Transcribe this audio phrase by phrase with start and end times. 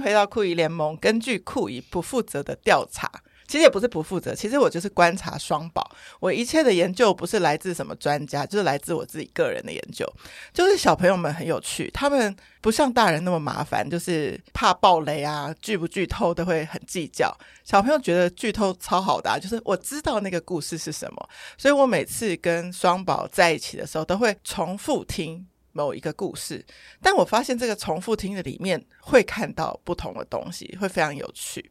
[0.00, 0.96] 回到酷姨联盟。
[0.96, 3.10] 根据酷姨不负责的调查，
[3.46, 5.90] 其实也不是不负责，其实我就是观察双宝。
[6.18, 10.06] 我一切的研究不是来自什么专家，就是来自我自己个人的研究。
[10.52, 17.36] 就是小朋友们很有趣，他们不像大人那么麻烦，就是怕爆雷啊，剧不剧透都会很计较。
[17.64, 25.46] 小朋友觉得剧透超好的啊，就是我知道那个故事是什么，所以我每次跟双宝在一起的时候，都会重复听。
[25.74, 26.64] 某一个故事，
[27.02, 31.70] 但我发现这个重复听的里面会看到不同的东西，会非常有趣。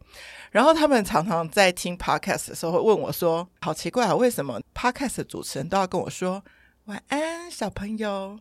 [0.52, 6.44] 然后他们常常在听 podcast 的时候会问我说：“好奇怪啊，为什么 podcast 主持人都要跟我说
[6.86, 8.38] 晚安，小朋友？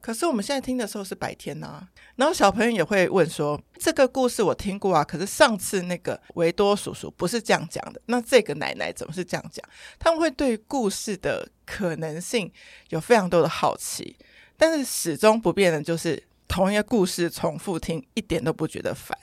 [0.00, 9.64] 可是我们现在听的时候是白天啊。”然后小朋友也会问说：“这个故事我听过啊，可是上次那个维多叔叔不是这样讲的，那这个奶奶怎么是这样讲？”
[9.98, 12.52] 他们会对故事的可能性
[12.90, 14.16] 有非常多的好奇。
[14.58, 19.16] 但是始终不变的就是同一个故事重复听一点都不觉得烦。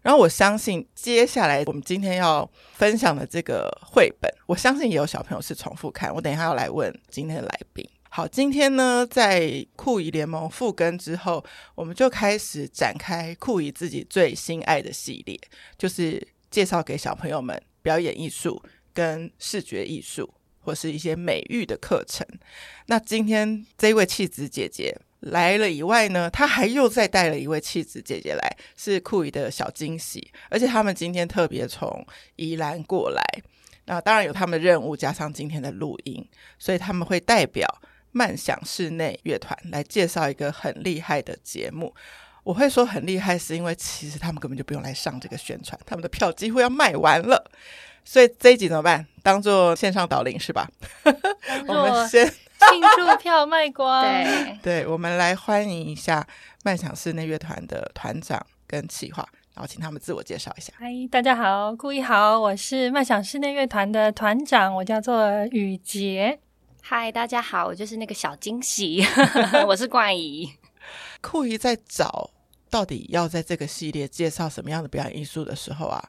[0.00, 6.14] 然后我相信接下来我们今天要分享的这个绘本，我相信也有小朋友是重复看。
[6.14, 7.84] 我等一下要来问今天的来宾。
[8.08, 15.38] 好，今天呢在酷姨联盟复更之后，我们就开始展开酷姨自己最心爱的系列，
[15.76, 18.62] 就是介绍给小朋友们表演艺术
[18.94, 20.32] 跟视觉艺术。
[20.66, 22.26] 或是一些美育的课程。
[22.86, 30.32] 那今天这位气质姐姐来了以外呢，她还又再带了一位气质姐姐来，是酷姨的小惊喜。
[30.50, 33.22] 而且他们今天特别从宜兰过来，
[33.84, 36.28] 那当然有他们的任务，加上今天的录音，
[36.58, 41.94] 所以他们会代表漫想室内乐团来介绍一个很厉害的节目。
[42.42, 47.50] 我会说很厉害，是因为其实他们根本就不用来上这个宣传，他们的票几乎要卖完了。
[48.08, 49.04] 所以这一集怎么办？
[49.24, 50.70] 当做线上导聆是吧？
[51.66, 54.00] 我们先庆祝票卖光。
[54.04, 56.24] 对， 对，我们来欢迎一下
[56.62, 60.72] 漫想室内乐团的团长跟企划，然后请他们自我介绍一下。
[60.78, 66.38] 嗨，大家好，酷姨好，我是漫想室内乐团的团长，我叫做雨洁。
[66.80, 69.04] 嗨，大家好，我就是那个小惊喜，
[69.66, 70.48] 我是冠 仪。
[71.20, 72.30] 酷姨在找
[72.70, 76.08] 到底要在这个系列介绍什么样的表演艺术的时候啊。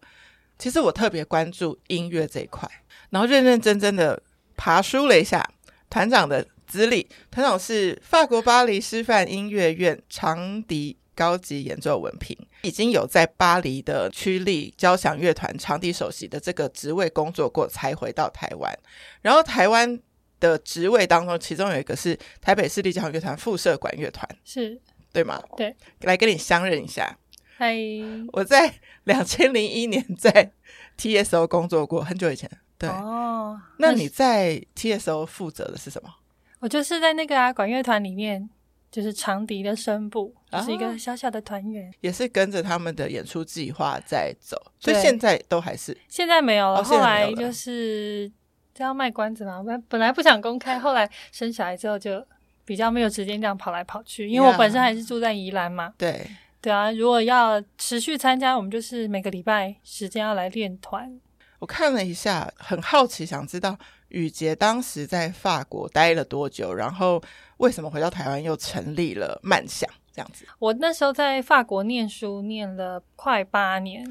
[0.58, 2.70] 其实我特别关注音乐这一块，
[3.10, 4.22] 然后认认真真的
[4.56, 5.48] 爬梳了一下
[5.90, 7.08] 团长的资历。
[7.30, 18.78] 团长是法国巴黎师范音乐院长笛高级演奏文凭，已经有在巴黎的区立交响乐团长笛首席的这个职位工作过，才回到台湾。
[19.22, 20.00] 然后台湾
[20.40, 24.80] 的职位当中，其中有一个是台北市立交响乐团副社管乐团，是
[25.12, 25.42] 对吗？
[25.56, 27.18] 对，来跟你相认一下。
[27.58, 27.76] 嗨，
[28.34, 28.72] 我在
[29.06, 30.52] 两千零一年在
[30.96, 32.48] TSO 工作过，很久以前。
[32.78, 36.14] 对哦，那你在 TSO 负责的是什么？
[36.60, 38.48] 我就是在那个啊管乐团里面，
[38.92, 45.98] 就是长笛的声部，就、啊、是一个小小的团员，也是跟着他们的演出计划在走，所以现在都还是。
[46.08, 48.32] 现在没有了，哦、后来就是
[48.76, 49.64] 这样卖关子嘛。
[49.64, 52.24] 本本来不想公开，后来生小孩之后就
[52.64, 55.92] 比较没有时间这样跑来跑去，因为我本身还是住在宜兰嘛。
[55.98, 56.30] 对。
[56.68, 61.18] 对啊，如果要持续参加，我们就是每个礼拜时间要来练团。
[61.60, 63.78] 我看了一下，很好奇，想知道
[64.10, 67.24] 雨杰当时在法国待了多久，然后
[67.60, 70.46] 为什么回到台湾又成立了漫想这样子？
[70.60, 74.06] 我那时候在法国念书，念了快八年。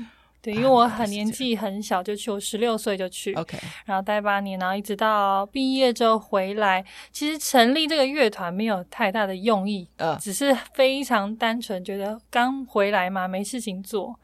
[0.46, 6.84] 对，因为我很年纪很小就去，我十六岁就去，OK，然后待八年，然后一直到毕业之后回来。
[7.10, 14.14] 其实成立这个乐团没有太大的用意，呃，只是非常单纯，觉得刚回来嘛，没事情做。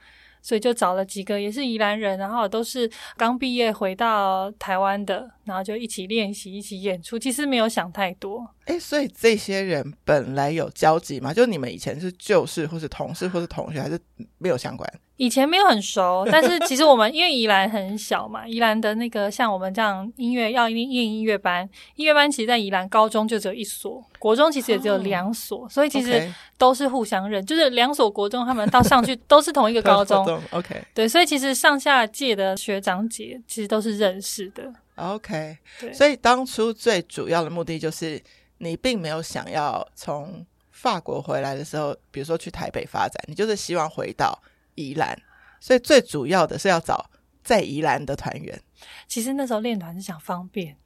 [0.45, 7.17] 所以就找了几个也是宜兰人，然后都是刚毕业回到台湾的，然后就一起练习，一起演出。
[7.17, 8.45] 其实没有想太多。
[8.67, 11.33] 诶，所以这些人本来有交集吗？
[11.33, 13.97] 就你们以前是旧事，或是同事，或是同学，还是
[14.39, 14.93] 没有相关？
[15.19, 30.25] 以前没有很熟，但是其实我们 因为宜兰很小嘛，宜兰的那个像我们这样音乐要念音乐班，音乐班其实，在宜兰高中就只有一所，国中其实也只有两所，哦，所以其实都是互相认.就是两所国中他们到上去都是同一个高中。
[30.51, 34.73] OK，对，所以其实上下届的学长姐其实都是认识的。
[34.97, 38.21] OK，对，所以当初最主要的目的就是
[38.59, 44.37] 你并没有想要从法国回来的时候，比如说去台北发展，你就是希望回到。
[44.75, 45.17] 宜兰，
[45.61, 47.11] 所以最主要的是要找
[47.43, 48.61] 在宜兰的团员。
[49.07, 50.77] 其实那时候练团是想方便，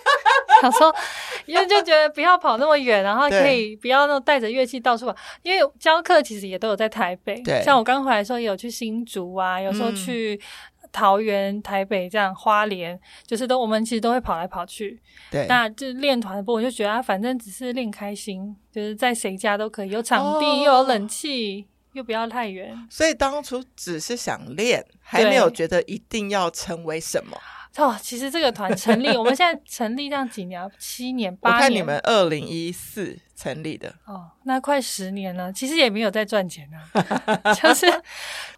[0.62, 0.94] 想说，
[1.46, 5.16] 因为就觉得不要跑那么远，然后可以不要那种带着乐器到处跑。
[5.42, 10.40] 因为教课其实也都有在台北，对，像我刚回来的时候也有去新竹啊，有时候去
[10.92, 14.98] 桃园、台北这样花莲，就是都我们其实都会跑来跑去。
[15.30, 21.66] 对，那就练团的部分，我就觉得啊，反正只是练开心，就是在谁家都可以，有场地又有冷气。
[21.94, 22.76] 又不要太远。
[22.88, 27.36] 所以当初只是想练，还没有觉得一定要成为什么。
[27.76, 31.56] 哦，其实这个团成立，我们现在成立这样几年，七年 八年。
[31.56, 37.52] 我看你们二零一四成立的哦，那快十年了，其实也没有在赚钱啊。
[37.54, 37.86] 就是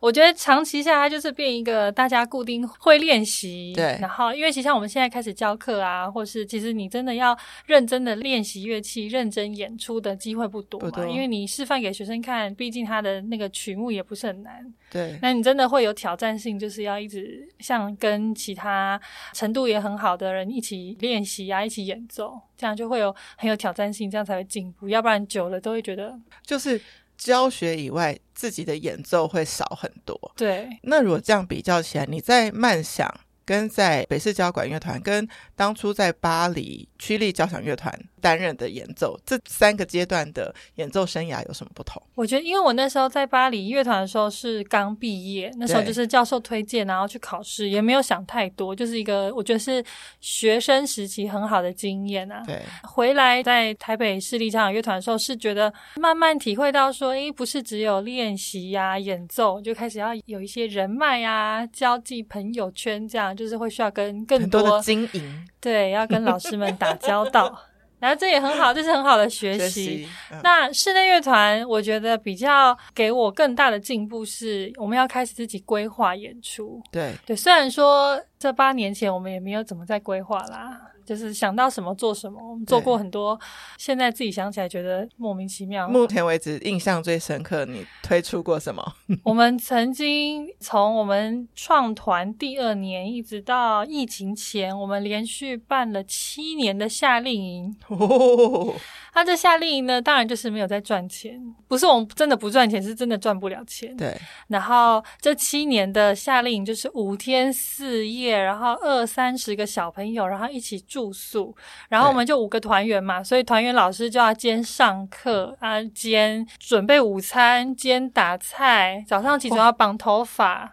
[0.00, 3.98] 我觉得长期下来，就是变一个大家固定会练习，对。
[4.00, 11.06] 然后，因为其实像我们现在开始教课啊，或是其实你真的要认真的练习乐器、认真演出的机会不多嘛，多。
[11.08, 14.62] 因为你示范给学生看，毕竟他的那个曲目也不是很难。
[14.90, 15.18] 对。
[15.22, 19.00] 那你真的会有挑战性，就是要一直像跟其他
[19.32, 22.38] 程度也很好的人一起练习啊，一起演奏。
[22.56, 24.88] 这样就会有很有挑战性，这样才会进步。
[24.88, 26.80] 要不然久了都会觉得，就是
[27.16, 30.18] 教学以外，自己的演奏会少很多。
[30.36, 33.12] 对，那如果这样比较起来，你在慢想。
[33.46, 42.02] 跟在北市交管乐团，跟当初在巴黎曲力交响乐团担任的演奏，这三个阶段的演奏生涯有什么不同？
[42.16, 49.84] 我觉得，因为我那时候在巴黎乐团的时候是刚毕业，那时候就是教授推荐，然后去考试，也没有想太多，就是一个我觉得是
[50.20, 52.42] 学生时期很好的经验啊。
[52.44, 63.35] 对，回来在台北市立交响乐团的时候，是觉得慢慢体会到说，诶，不是只有练习呀、啊、演奏，就开始要有一些人脉啊、交际朋友圈这样。
[63.36, 67.56] 就是会需要跟更多，多的经营，对，要跟老师们打交道，
[68.00, 69.58] 然后这也很好，这是很好的学习。
[69.58, 76.82] 学习嗯、那室内乐团，我觉得比较给我更大的进步是，我们要开始自己规划演出。
[76.90, 80.80] 对对，虽然说这八年前我们也没有怎么在规划啦。
[81.06, 83.38] 就是想到什么做什么，我们做过很多，
[83.78, 85.88] 现在自己想起来觉得莫名其妙。
[85.88, 88.84] 目前为止印象最深刻，你推出过什么？
[89.22, 97.76] 我们曾经从我们创团第二年一直到疫情前，我们连续办了七年的夏令营。
[97.86, 98.74] 哦
[99.16, 103.96] 他这夏令营呢，当然就是没有在赚钱，不是我们真的不赚钱，是真的赚不了钱。
[103.96, 104.14] 对。
[104.48, 111.56] 然后这七年的夏令营就是五天四夜，然后二三十个小朋友，然后一起住宿，
[111.88, 120.70] 然后我们就五个团员嘛，所以团员老师就要兼上课啊，兼准备午餐，兼打菜，早上起床要绑头发。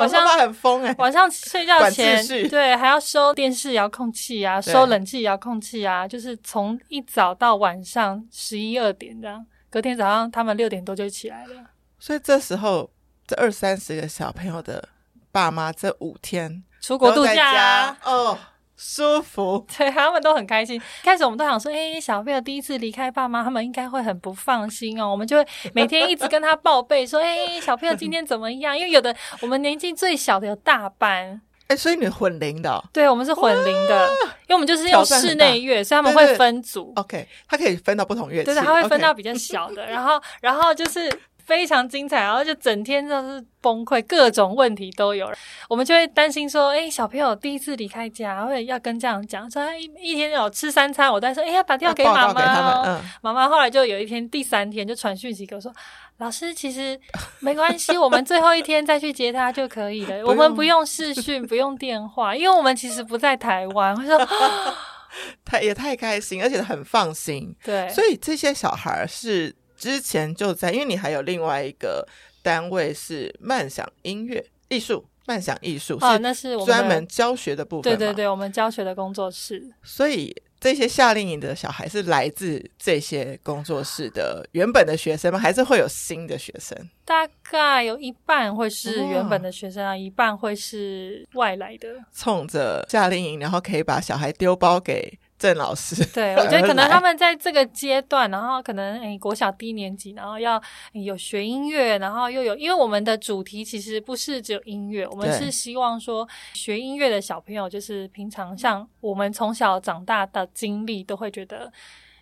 [0.00, 11.54] 晚上很疯哎，晚上睡觉前对还要收电视遥控器啊，收冷气遥控器啊，就是从一早到晚上十一二点这样，隔天早上他们六点多就起来了。
[11.98, 12.90] 所以这时候
[13.26, 14.88] 这二三十个小朋友的
[15.32, 18.38] 爸妈这五天出国度假啊，哦。
[18.76, 20.80] 舒服， 对，他们都很开心。
[21.02, 25.08] 开始我们都想说，哎，小朋友第一次离开爸妈，他们应该会很不放心哦。
[25.08, 28.76] 我们就会每天一直跟他报备，说，哎，小朋友今天怎么样？
[28.76, 32.84] 因为有的我们年纪最小的有大班，哎，所以你混龄的哦？
[32.92, 34.08] 对，我们是混龄的，
[34.48, 36.92] 因为我们就是用室内乐，所以他们会分组。
[36.94, 41.08] 对对对 OK，他可以分到不同乐器，对，他会分到比较小的，然后，然后就是。
[41.44, 45.30] 非常精彩，然后就整天就是崩溃，各种问题都有。
[45.68, 52.82] 我们就会担心说，哎，小朋友第一次离开家，或者要跟家长讲，说一一天有吃三餐，我都在说，哎，要打电话给妈妈哦。
[52.86, 55.70] 嗯、妈妈后来就有一天第三天就传讯息给我说，
[56.18, 56.98] 老师其实
[57.40, 63.94] 没关系，我们最后一天再去接他就可以了， 我们不用视讯，不用电话，因为我们其实不在台湾。
[63.94, 64.18] 我说，
[65.44, 67.54] 他也太开心，而且很放心。
[67.62, 69.54] 对，所以这些小孩是。
[69.84, 72.08] 之前就在，因为你还有另外一个
[72.42, 77.82] 单位是慢想音乐艺术，慢想艺术哦，那是我专门教学的部分。
[77.82, 79.62] 对对对，我们教学的工作室。
[79.82, 85.38] 所以这些夏令营的小孩是来自这些工作室的原本的学生吗？
[85.38, 86.74] 还是会有新的学生？
[87.04, 91.88] 大概有一半会是原本的学生啊，哦、一半会是外来的。
[92.14, 95.18] 冲着夏令营，然后可以把小孩丢包给。
[95.44, 100.58] 郑老师，对，我觉得可能他们在这个阶段，然后可能诶，国小低年级，然后要
[100.92, 111.70] 有学音乐，然后又有，因为我们的主题其实不是只有音乐，我们是希望说学音乐的小朋友，就是平常像我们从小长大的经历，都会觉得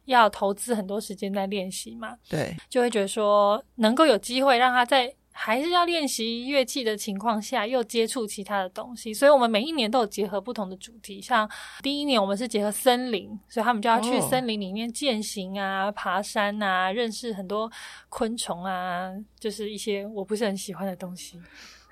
[0.07, 5.14] 要投资很多时间在练习嘛，对，就会觉得说能够有机会让他在。
[5.33, 11.21] 还是要练习乐器的情况下，又接触其他的东西，所以我们每一年都有结合不同的主题。
[11.21, 11.51] 像
[11.83, 17.71] 第一年我们是结合森林，所以他们就要去森林里面践行啊、哦、爬山啊，认识很多
[18.09, 19.11] 昆虫啊，
[19.41, 21.41] 就是一些我不是很喜欢的东西。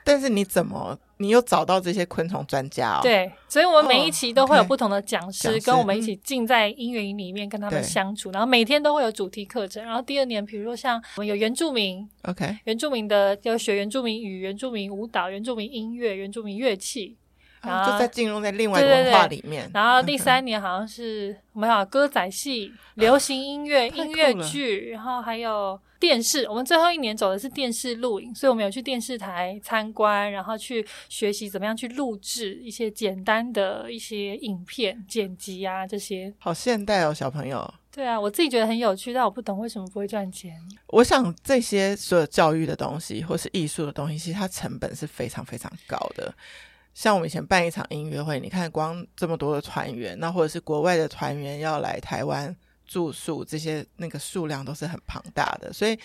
[0.05, 3.01] 但是你怎么，你又找到这些昆虫专家哦？
[3.03, 9.85] 对，所以我们每一期都会有不同的讲师、哦 okay、跟我们一起进在音乐营里面跟他们相处，然后每天都会有主题课程。
[9.85, 17.17] 然后第二年，比如说像我们有原住民，OK，原住民的要学原住民语、原住民舞蹈、原住民音乐、原住民乐器。
[17.63, 19.65] 然后就再进入在另外一个文化里面。
[19.65, 26.49] 对对对，然后第三年好像是我们还有歌仔戏、流行音乐、音乐剧，然后还有电视。
[26.49, 36.33] 我们最后一年走的是电视录影，所以我们有去电视台参观，然后去学习怎么样去录制一些简单的一些影片剪辑啊这些。
[36.39, 37.73] 好现代哦，小朋友。
[37.93, 40.55] 对啊，我自己觉得很有趣，但我不懂为什么不会赚钱。
[40.87, 46.33] 我想这些所有教育的东西，或是艺术的东西，其实它成本是非常非常高的。
[46.93, 52.55] 像我们以前办一场音乐会，你看光这么多的团员，那或者是国外的团员要来台湾
[52.85, 55.73] 住宿，这些那个数量都是很庞大的。
[55.73, 55.99] 所以，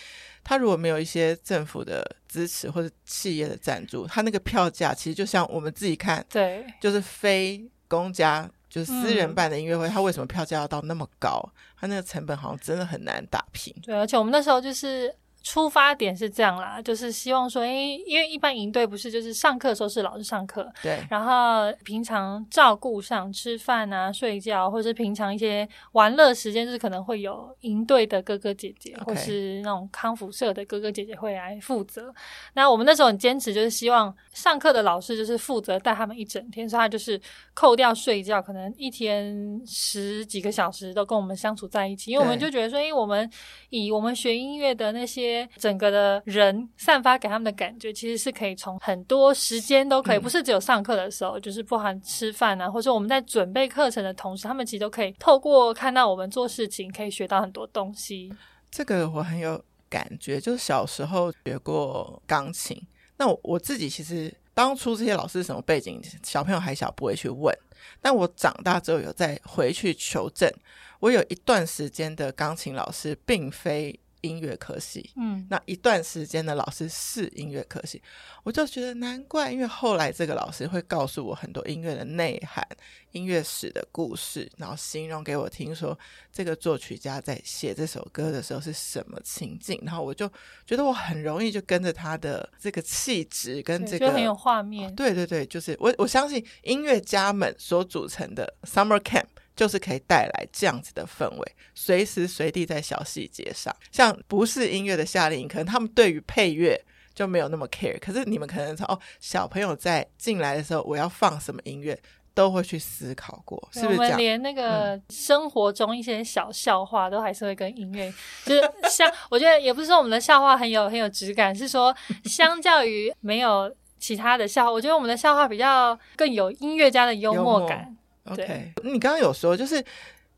[0.43, 8.49] 他如果没有一些政府的支持或者企业的赞助，他那个票价其实就像我们自己看，对，就是非公家。
[8.67, 11.41] 就是私人办的音乐会，他、嗯、为什么票价要到那么高？
[11.79, 13.73] 他那个成本好像真的很难打平。
[13.81, 15.13] 对，而且我们那时候就是。
[15.45, 32.11] 出发点是这样啦，就是希望说，诶，因为一般营队不是就是上课的时候是老师上课，对，然后平常照顾上吃饭啊、睡觉，或者是平常一些玩乐时间，就是可能会有营队的哥哥姐姐或是那种康复社的哥哥姐姐会来负责。
[32.53, 37.21] 那我们那时候很坚持，就是希望上课的老师就是负责带他们一整天，所以他就是
[37.53, 43.29] 扣掉睡觉，可能一天十几个小时都跟我们相处在一起，因为我们就觉得说，诶，我们
[43.69, 45.34] 以我们学音乐的那些。
[45.57, 58.31] 整个的人散发给他们的感觉，其实是可以从很多时间都可以，嗯、不是只有上课的时候，就是不含吃饭啊，或者我们在准备课程的同时，他们其实都可以透过看到我们做事情，可以学到很多东西。
[58.69, 62.79] 这个我很有感觉，就是小时候学过钢琴，
[63.17, 67.55] 那我，我自己其实当初这些老师是什么背景，小朋友还小不会去问，
[68.01, 70.51] 但我长大之后有再回去求证，
[70.99, 73.99] 我有一段时间的钢琴老师并非。
[74.25, 78.01] 音乐科系，嗯，那一段时间的老师是音乐科系，
[78.43, 82.67] 我就觉得难怪，因为后来这个老师会告诉我很多音乐的内涵、
[83.11, 85.97] 音乐史的故事，然后形容给我听，说
[86.31, 90.27] 这个作曲家在写这首歌的时候是什么情境，然后我就
[90.65, 99.25] 觉得我很容易就跟着他的这个气质跟这个很有画面，对对对，就是我我相信音乐家们所组成的 Summer Camp。
[99.55, 106.79] 就是可以带来这样子的氛围，随时随地在小细节上，像不是音乐的夏令营，可能他们对于配乐
[107.13, 107.97] 就没有那么 care。
[107.99, 111.97] 可是你们可能说，哦，小朋友在进来的时候，我要放什么音乐，
[112.33, 114.11] 都会去思考过，是不是这样？
[114.11, 118.13] 我们连那个生活中一些小笑话，都还是会跟音乐，嗯、
[118.45, 121.95] 就是像我觉得也不是说我们的笑话很有很有质感，是说
[122.25, 127.95] 相较于没有其他的笑话，我觉得我们的笑话比较更有音乐家的幽默感。
[128.25, 129.83] OK，你刚刚有说，就是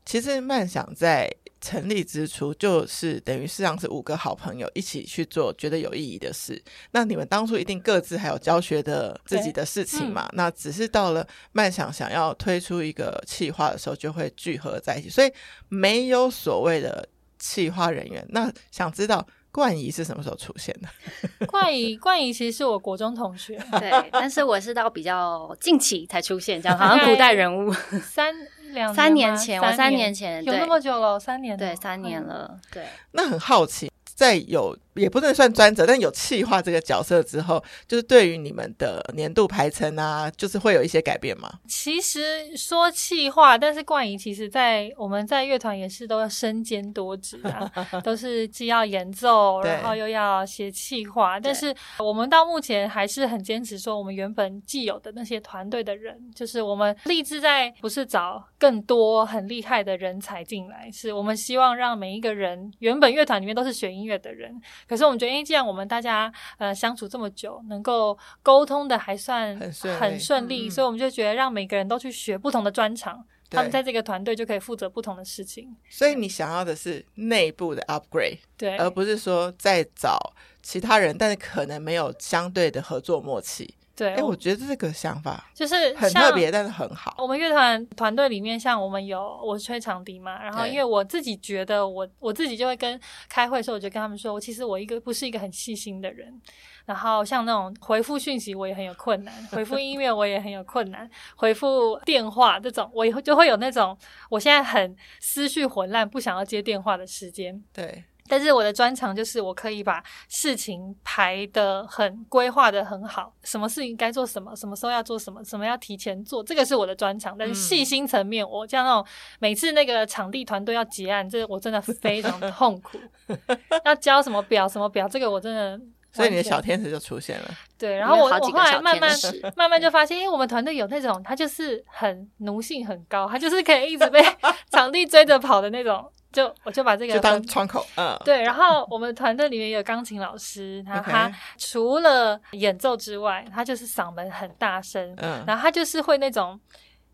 [0.04, 1.30] 其实慢想在
[1.60, 6.62] 成立之初，就是等于实际上是五个好朋友一起去做觉得有意义的事。
[6.90, 10.26] 那你们当初一定各自还有教学的自己的事情嘛？
[10.26, 15.32] 嗯、那只是到了慢想想要推出一个企划的时候，就会聚合在一起，所以
[15.68, 18.24] 没有所谓的企划人员。
[18.28, 19.26] 那想知道。
[19.58, 20.88] 冠仪是什么时候出现的？
[21.46, 27.72] 冠仪，冠仪其实是我国中同学，对，但是我是到比较近期才出现，这样 好像古代人物。
[28.00, 28.32] 三
[28.70, 32.84] 两三年前，我三年前有那么久了，三年对，三年了，对。
[33.10, 33.90] 那很好奇。
[34.18, 41.48] 在有也不能算专责，但有企划这个角色之后，就是对于你们的年度排程啊，就是会有一些改变吗？
[41.68, 47.70] 其实说企划，但是冠仪其实在我们在乐团也是都要身兼多职啊，
[48.02, 51.38] 都是既要演奏，然后又要写企划。
[51.38, 75.74] 但是我们到目前还是很坚持说，我们原本既有的那些团队的人，就是我们立志在不是找更多很厉害的人才进来，是我们希望让每一个人原本乐团里面都是学音乐的人，可是我们觉得，因为，既然我们大家呃相处这么久，能够沟通的还算很顺利，很顺利，嗯，所以我们就觉得让每个人都去学不同的专长，他们在这个团队就可以负责不同的事情。
[75.90, 83.74] 所以你想要的是内部的 upgrade，对，而不是说再找其他人，但是可能没有相对的合作默契。
[83.98, 87.16] 对，哎，我觉得这个想法就是很特别，但是很好。
[87.18, 96.40] 我们乐团团队里面，像我们有我是吹长笛嘛，然后因为我自己觉得我我自己就会跟开会的时候，我就跟他们说，我其实我一个不是一个很细心的人。
[96.86, 103.94] 然后像那种回复讯息，我也很有困难；回复音乐，我也很有困难；回复电话这种，我以后就会有那种
[104.30, 107.62] 我现在很思绪混乱，不想要接电话的时间。
[107.74, 108.04] 对。
[108.28, 117.36] 但是我的专长就是我可以把事情排的很规划的很好，什么事情该做什么，什么时候要做什么，什么要提前做，这个是我的专长。
[117.38, 119.06] 但是细心层面，嗯、我像那种
[119.38, 122.98] 每次那个场地团队要结案，这个我真的非常的痛苦。
[123.84, 125.80] 要交什么表什么表，这个我真的
[126.12, 127.50] 所以你的小天使就出现了。
[127.78, 129.10] 对，然后我我后来慢慢
[129.56, 134.20] 慢慢就 发现，因为我们团队有那种他就是很奴性很高，他就是可以一直被
[134.70, 136.10] 场地追着跑的那种。
[136.32, 138.42] 就我就把这个就当窗口，嗯，对。
[138.42, 146.60] 然后我们团队里面有钢琴老师，然后他除了演奏之外，他就是嗓门很大声，嗯，然后他就是会那种。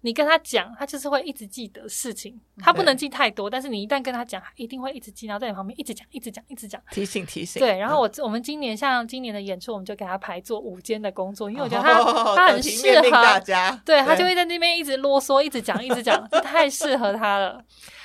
[0.06, 2.38] 你跟他讲，他就是会一直记得事情。
[2.59, 7.59] 他不能记太多，但是你一旦跟他讲，他一定会一直记，然后在你旁边一直讲，一直讲，一直讲，提醒提醒。
[7.59, 13.71] 对，然后我、嗯、我们今年像今年的演出，我们就给他排做午间的工作，因为我觉得他、哦、他很适合大家。
[13.83, 17.64] 对，对他就会在那边一直啰嗦，一直讲，一直讲， 太适合他了。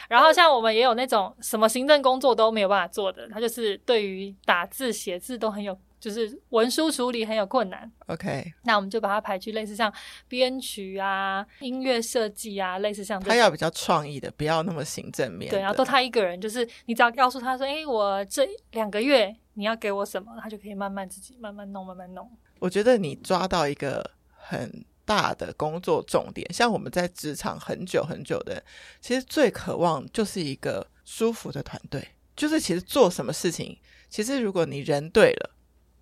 [0.10, 5.80] 然后像我们也有那种什么行政工作都没有办法做的，他就是对于打字写字都很有。
[6.00, 9.94] 就是文书处理很有困难，OK，那我们就把它排去类似像
[10.30, 15.51] 编曲啊、音乐设计啊，类似像他要比较创意的，不要那么行政面。
[15.51, 22.32] 对，然后都他一个人，就是你只要告诉他说：“哎，我这两个月你要给我什么？”他就可以慢慢自己慢慢弄，慢慢弄。
[22.60, 28.63] 我觉得你抓到一个很大的工作重点，像我们在职场很久很久的，
[29.01, 33.75] 其实最渴望就是一个舒服的团队，就是其实做什么事情，
[34.08, 35.50] 其实如果你人对了。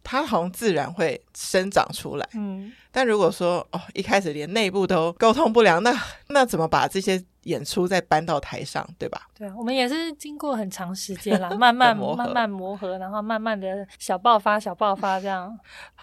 [0.10, 5.94] 它好像自然会生长出来，嗯，但如果说哦，一开始连内部都沟通不良， 那
[6.30, 9.28] 那怎么把这些演出再搬到台上，对吧？
[9.38, 15.54] 对啊，我们也是经过很长时间了， 慢慢 磨慢慢磨合，然后慢慢的小爆发，小爆发这样。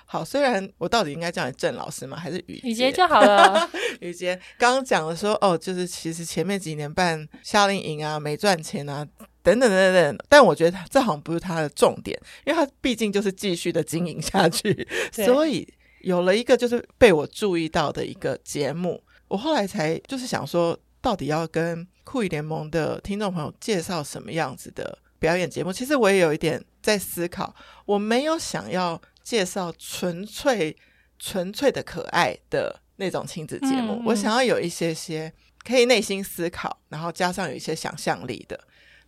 [0.05, 2.15] 好，虽然我到底应该叫你郑老师吗？
[2.19, 3.67] 还是雨雨洁就好了？
[4.01, 9.07] 雨洁刚刚讲的说，哦，就是其实前面几年办夏令营啊，没赚钱啊。
[9.45, 15.69] 等等等等，但我觉得这好像不是他的重点，因为他毕竟就是继续的经营下去， 所以
[16.01, 25.71] 有了一个就是被我注意到的一个节目，我后来才就是想说，到底要跟酷艺联盟的听众朋友介绍什么样子的表演节目？
[25.71, 30.75] 其实我也有一点在思考，我没有想要介绍纯粹
[31.19, 35.31] 纯粹的可爱的那种亲子节目，嗯、我想要有一些些
[35.63, 38.59] 可以内心思考，然后加上有一些想象力的。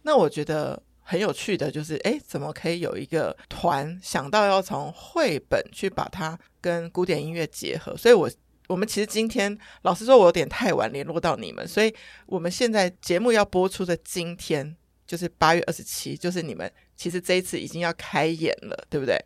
[0.07, 7.97] 那我觉得很有趣的就是，诶，怎么可以有一个团想到要从绘本去把它跟古典音乐结合？
[7.97, 8.31] 所以我，我
[8.69, 11.93] 我们其实今天老实说，我有点太晚联络到你们，所以
[12.27, 14.77] 我们现在节目要播出的今天
[15.09, 19.21] 就是八月二十七，就是你们其实这一次已经要开演了，对不对？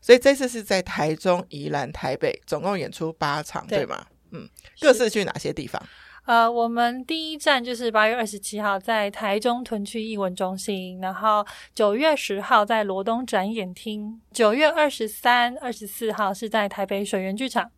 [0.00, 4.06] 所以这次是在台中、宜兰、台北，总共演出八场，对，对吗？
[4.30, 4.48] 嗯，
[4.80, 5.82] 各自去哪些地方？
[6.26, 17.70] 呃，我们第一站就是八月二十七号在台中屯区艺文中心，然后九月十号在罗东展演厅，九月二十三、二十四号是在台北水源剧场。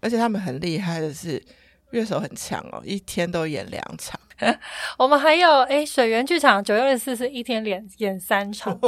[0.00, 1.42] 而且他们很厉害的是，
[1.90, 4.18] 乐手很强哦，一天都演两场。
[4.96, 8.78] 我们还有诶，水源剧场九月二十四是一天连演三场。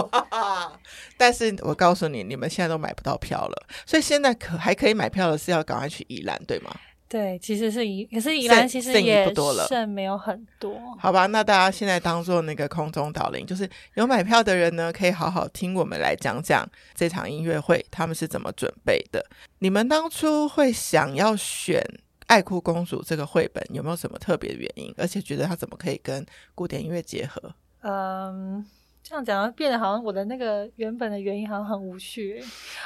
[1.19, 6.71] 但是我告诉你，你们现在都买不到票了，所以现在可还可以买票的是要赶快去宜兰，对吗？
[7.11, 10.79] 对，其实是宜，可是宜兰其实也剩不多了，剩没有很多。
[10.97, 19.27] 好吧，那大家现在当做那个空中导聆，就是有买票的人呢，可以好好听我们来讲讲这场音乐会，他们是怎么准备的。
[19.59, 21.81] 你们当初会想要选
[22.29, 24.95] 《爱哭公主》这个绘本，有没有什么特别的原因？
[24.97, 27.53] 而且觉得它怎么可以跟古典音乐结合？
[27.81, 28.65] 嗯。
[29.03, 32.41] 这样讲，变得好像我的那个原本的原因好像很无趣。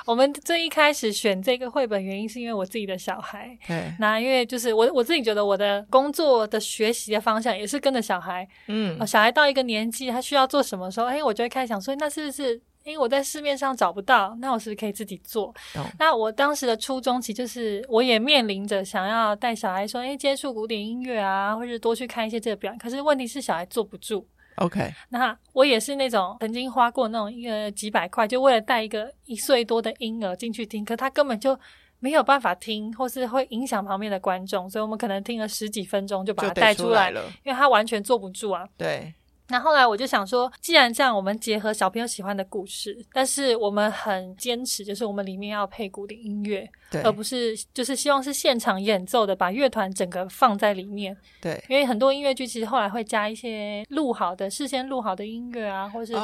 [0.06, 15.48] 我们最一开始选这个绘本原因是因为我自己的小孩，对，那因为就是我我自己觉得我的工作的学习的方向也是跟着小孩，嗯，小孩到一个年纪，他需要做什么时候，哎，我就会开始想说，那是不是因为我在市面上找不到，那我是不是可以自己做？
[15.74, 24.26] 哦、那我当时的初衷其实就是，我也面临着想要带小孩说，哎，接触古典音乐啊，或者多去看一些这个表演，可是问题是小孩坐不住。
[24.56, 31.58] OK，那我也是那种曾经花过那种一个几百块，就为了带一个一岁多的婴儿进去听，可他根本就
[31.98, 38.66] 没有办法听，或是会影响旁边的观众，所以我们可能听了十几分钟就把他带出来了，因为他完全坐不住啊。
[38.76, 39.12] 对。
[39.48, 51.14] 那后来我就想说，既然这样，我们结合小朋友喜欢的故事，但是我们很坚持，就是我们里面要配古典音乐，对，而不是就是希望是现场演奏的，把乐团整个放在里面。
[51.42, 56.14] 对，因为很多音乐剧其实后来会加一些录好的、事先录好的音乐啊，或是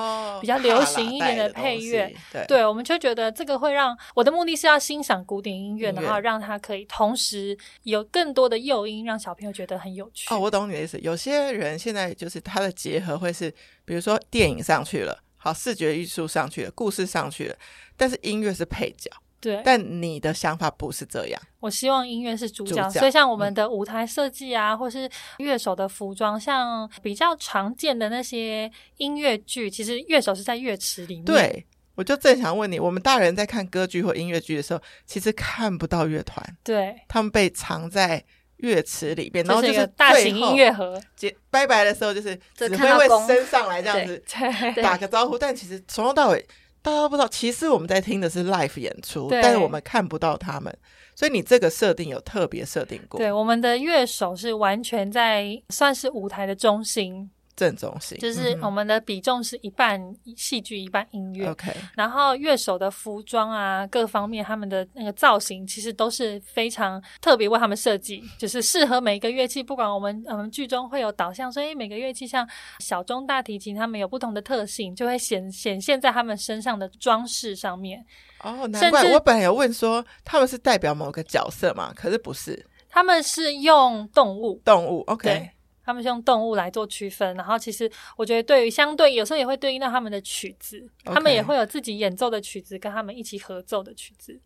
[0.41, 2.07] 比较流行一点的配乐。
[2.07, 10.35] 哦、对，对，我们就觉得这个会让我的目的是要欣赏古典音乐，音乐然后让它可以同时有更多的诱因，让小朋友觉得很有趣。
[10.35, 10.99] 哦，我懂你的意思。
[11.01, 13.10] 有些人现在就是他的结合。
[13.19, 13.53] 会是，
[13.85, 17.57] 比如说电影上去了，好，视觉艺术上去了，故事上去了，
[17.97, 19.11] 但是音乐是配角。
[19.41, 21.43] 对，但你的想法不是这样。
[21.61, 31.25] 我希望音乐是主角，主角，所以像我们的舞台设计啊，嗯、或是乐手的服装，像比较常见的那些音乐剧，其实乐手是在乐池里面。
[31.25, 31.67] 对。
[31.97, 38.25] 我就正想问你，我们大人在看歌剧或音乐剧的时候，其实看不到乐团，对，他们被藏在
[38.63, 44.23] 乐池里边，然后就是大型音乐盒，结拜拜的时候，就是指挥会升上来这样子
[44.83, 46.47] 打个招呼，但其实从头到尾
[46.83, 50.75] 大家都不知道，其实我们在听的是 live 演出，但是我们看不到他们，
[51.15, 53.19] 所以你这个设定有特别设定过？
[53.19, 57.31] 对，我们的乐手是完全在算是舞台的中心。
[57.61, 60.01] 正中心就是我们的比重是一半
[60.35, 61.71] 戏剧一半音乐，OK。
[61.95, 69.63] 然后乐手的服装啊，各方面他们的那个造型其实都是非常特别为他们设计，就是适合每一个乐器。
[69.63, 78.03] 不管我们我们剧中会有导向，所以每个乐器像小中大提琴，他们有不同的特性，就会显 显现在他们身上的装饰上面。
[78.43, 85.51] 哦，难怪我本来有问说他们是代表某个角色嘛，可是不是，他们是用动物，动物，OK。
[85.85, 94.41] 他们是用动物来做区分，然后其实我觉得对于相对有时候也会对应到他们的曲子.他们也会有自己演奏的曲子，跟他们一起合奏的曲子。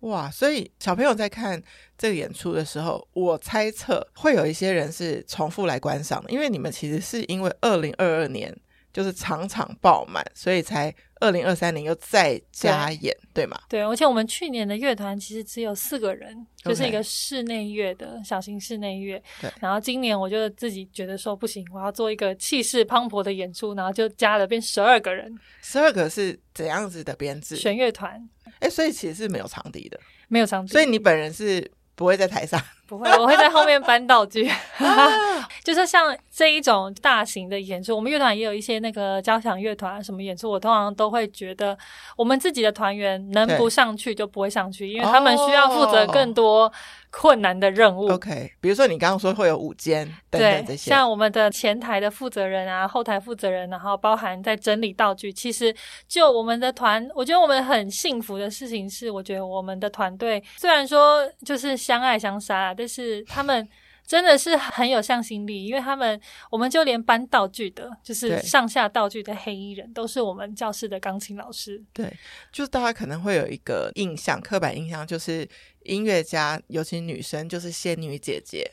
[0.00, 0.30] 哇！
[0.30, 1.62] 所以小朋友在看
[1.98, 8.56] 这个演出的时候，我猜测会有一些人是重复来观赏的，因为你们其实是因为二零二二年
[8.92, 10.94] 就是场场爆满，所以才。
[11.20, 13.60] 二零二三年又再加演，对，对吗？
[13.68, 19.22] 对，而且我们去年的乐团其实只有四个人就是一个室内乐的小型室内乐。
[19.40, 19.52] 对。
[19.60, 25.32] 然后今年我就自己觉得说不行，我要做一个气势磅礴的演出，然后就加了变十二个人。
[25.62, 27.54] 十二个是怎样子的编制？
[27.54, 28.28] 弦乐团。
[28.60, 30.72] 哎，所以其实是没有长笛的，没有场地。
[30.72, 32.60] 所以你本人是不会在台上。
[32.90, 34.50] 不会，我会在后面搬道具，
[35.62, 41.78] 就是像这一种大型的演出，我们乐团也有一些那个交响乐团什么演出，我通常都会觉得
[42.16, 46.72] 我们自己的团员能不上去就不会上去，因为他们需要负责更多。
[47.12, 55.32] 困难的任务，OK，比如说你刚刚说会有舞间等等这些，像我们的前台的负责人啊，后台负责人，然后包含在整理道具。
[55.32, 55.74] 其实
[56.06, 63.68] 就我们的团，我觉得我们很幸福的事情是，我觉得我们的团队虽然说就是相爱相杀，但是他们。
[64.06, 71.80] 真的是很有向心力，因为他们，我们就连搬道具的，就是上下道具的黑衣人，都是我们教室的钢琴老师。
[71.92, 72.12] 对，
[72.50, 75.48] 就是大家可能会有一个印象，刻板印象，就是
[75.84, 78.68] 音乐家，尤其女生，就是仙女姐姐，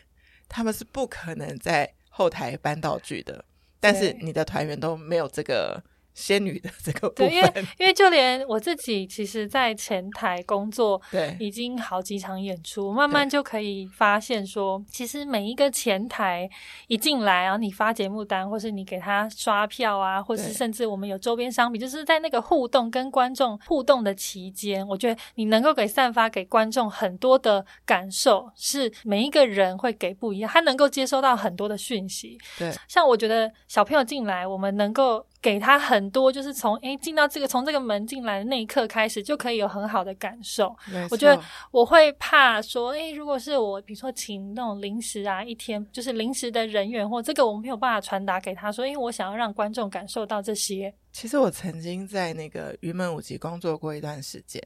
[0.49, 3.45] 他们是不可能在后台搬道具的。
[3.79, 5.83] 但是你的团员都没有这个。
[6.17, 16.49] 仙女的这个部分，对，因为因为就连我自己，其实，在前台工作，对，已经好几场演出，慢慢就可以发现说，其实每一个前台
[16.87, 32.39] 一进来，然后你发节目单，或是你给他刷票啊，或是甚至我们有周边商品，就是在那个互动跟观众互动的期间，我觉得你能够给散发给观众很多的感受，是每一个人会给不一样，他能够接收到很多的讯息。
[32.57, 35.23] 对，像我觉得小朋友进来，我们能够。
[35.41, 40.75] 给他很多，就是从诶进到这个从这个门进来的那一刻开始，就可以有很好的感受。
[41.11, 50.93] 我觉得我会怕说，诶，如果是我，比如说请那种临时啊，一天就是临时的人员，或这个我们没有办法传达给他说，因为我想要让观众感受到这些。
[51.11, 54.61] 其实我曾经在那个云门舞集工作过一段时间，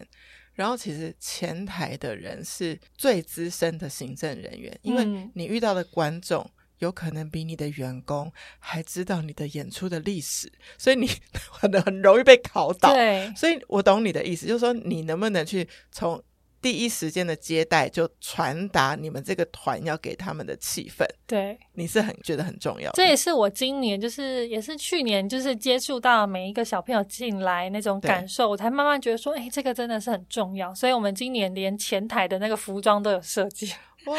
[0.54, 6.50] 然后其实前台的人是最资深的行政人员，因为你遇到的观众。
[6.82, 11.08] 有可能比你的员工还知道你的演出的历史，所以你
[11.50, 12.94] 很很容易被考倒。
[12.94, 16.22] 对，所以我懂你的意思，就是说你能不能去从
[16.62, 21.04] 第一时间的接待就传达你们这个团要给他们的气氛？
[21.26, 22.92] 对，你是很觉得很重要。
[22.92, 30.74] 这也是我今年，就是也是去年，就是接触到每一个小朋友进来那种感受，我才慢慢觉得说，哎，这个真的是很重要。
[30.76, 33.72] 所以我们今年连前台的那个服装都有设计。
[34.06, 34.18] 哇、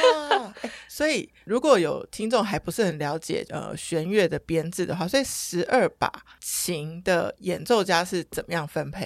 [0.62, 9.04] 欸，所以如果有听众还不是很了解呃弦乐的编制的话，所以十二把琴的演奏家是怎么样分配？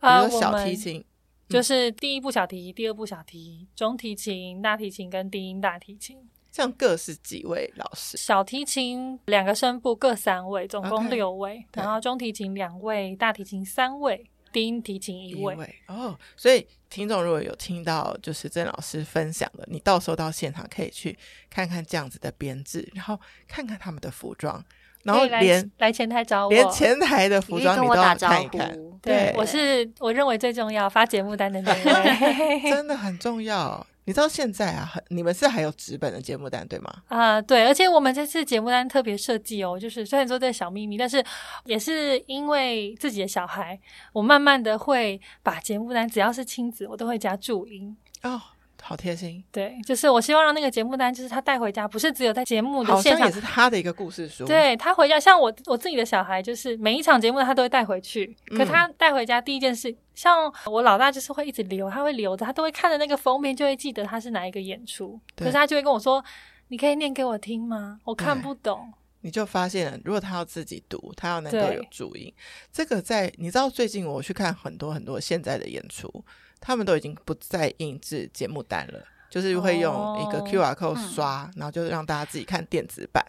[0.00, 1.02] 比如说小提琴，
[1.48, 6.18] 就是第一部小提，第二部小提，中提琴、大提琴跟低音大提琴，
[6.52, 8.18] 这样各是几位老师？
[8.18, 14.30] 小提琴两个声部各三位，总共六位，okay, 然后中提琴两位，大提琴三位。
[14.54, 21.18] 低音提琴一位，一位哦，所以听众如果有听到就是郑老师分享的，你到时候到现场可以去
[21.50, 24.64] 看看这样子的编制，然后看看他们的服装，
[25.04, 28.74] 然后连来前台找我，连前台的服装你都要看一看。
[29.00, 31.72] 对，对我是我认为最重要发节目单的那
[32.60, 33.86] 位， 真的很重要。
[34.06, 36.92] 你知道现在啊，很你们是还有纸本的节目单对吗？
[37.08, 41.24] 啊、呃，对，而且我们这次节目单特别设计哦，就是虽然说这小秘密，但是
[41.64, 43.78] 也是因为自己的小孩，
[44.12, 48.40] 我慢慢的会把节目单只要是亲子，我都会加注音哦。
[48.86, 54.44] 好贴心，对，就是我希望让那个节目单，就是他带回家，不是只有在节目的现场，好像也是他的一个故事书。
[54.44, 58.36] 对，他回家，像我我自己的小孩，就是每一场节目他都会带回去。
[58.50, 65.18] 可他带回家第一件事，嗯、像我老大就是会一直留，他会留着，他都会看着那个封面，就会记得他是哪一个演出。
[65.34, 66.22] 可是他就会跟我说
[66.68, 67.98] ：“你可以念给我听吗？
[68.04, 68.92] 我看不懂。”
[69.22, 72.30] 你就发现了，如果他要自己读，他要能够有注音，
[72.70, 76.22] 这个在你知道，最近我去看很多很多现在的演出。
[76.66, 78.98] 他们都已经不再印制节目单了，
[79.28, 83.22] 就是会用一个 QR code 刷，哦嗯、然后就让大家自己看电子版。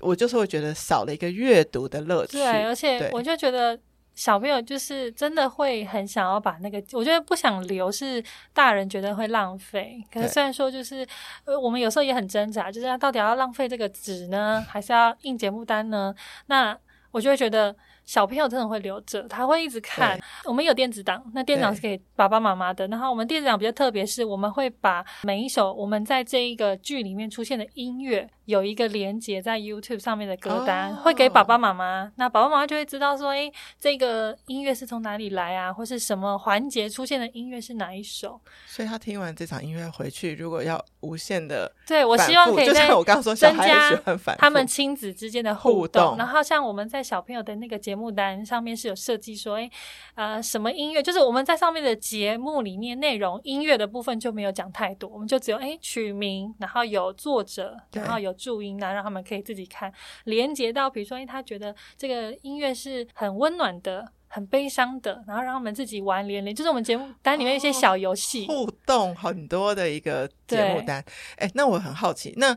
[0.00, 2.38] 我就是会觉得少了一个阅读的乐趣。
[2.38, 3.78] 对，而且我就觉得
[4.14, 8.24] 小朋友就是真的会很想要把那个，我觉得不想留是
[8.54, 10.02] 大人觉得会浪费。
[10.10, 11.06] 可是虽然说就是，
[11.44, 16.14] 呃，我们有时候也很挣扎，就是到底要浪费这个纸呢，还是要印节目单呢？
[16.46, 16.74] 那
[17.10, 17.76] 我就会觉得。
[18.08, 20.18] 小朋友真的会留着，他会一直看。
[20.46, 22.88] 我们有电子档，那电子档是给爸爸妈妈的。
[22.88, 28.26] 然后我们电子档比较特别，是我们会把每一首我们在这一个剧里面出现的音乐。
[28.46, 38.40] 有一个连接在 YouTube 上面的歌单，会给爸爸妈妈，那爸爸妈妈就会知道说，诶，这个音乐是从哪里来啊，或是什么环节出现的音乐是哪一首？
[38.66, 43.94] 所以他听完这场音乐回去，如果要无限的，对，我希望可以就像我刚刚说，增加
[44.38, 46.16] 他们亲子之间的互动。
[46.16, 49.70] 然后像我们在小朋友的那个节目单上面是有设计说，哎，
[50.14, 51.02] 呃，什么音乐？
[51.02, 58.34] 就是我们在上面的节目里面内容音乐的部分就没有讲太多，我们就只有哎取名，然后有作者，然后有。
[58.38, 71.04] 注音啊，让他们可以自己看，连接到，比如说，哎，他觉得这个音乐是很温暖的、很悲伤的，然后让他们自己玩连连，就是我们节目单里面一些小游戏、哦、互动很多的一个节目单。
[71.36, 72.56] 哎，那我很好奇，那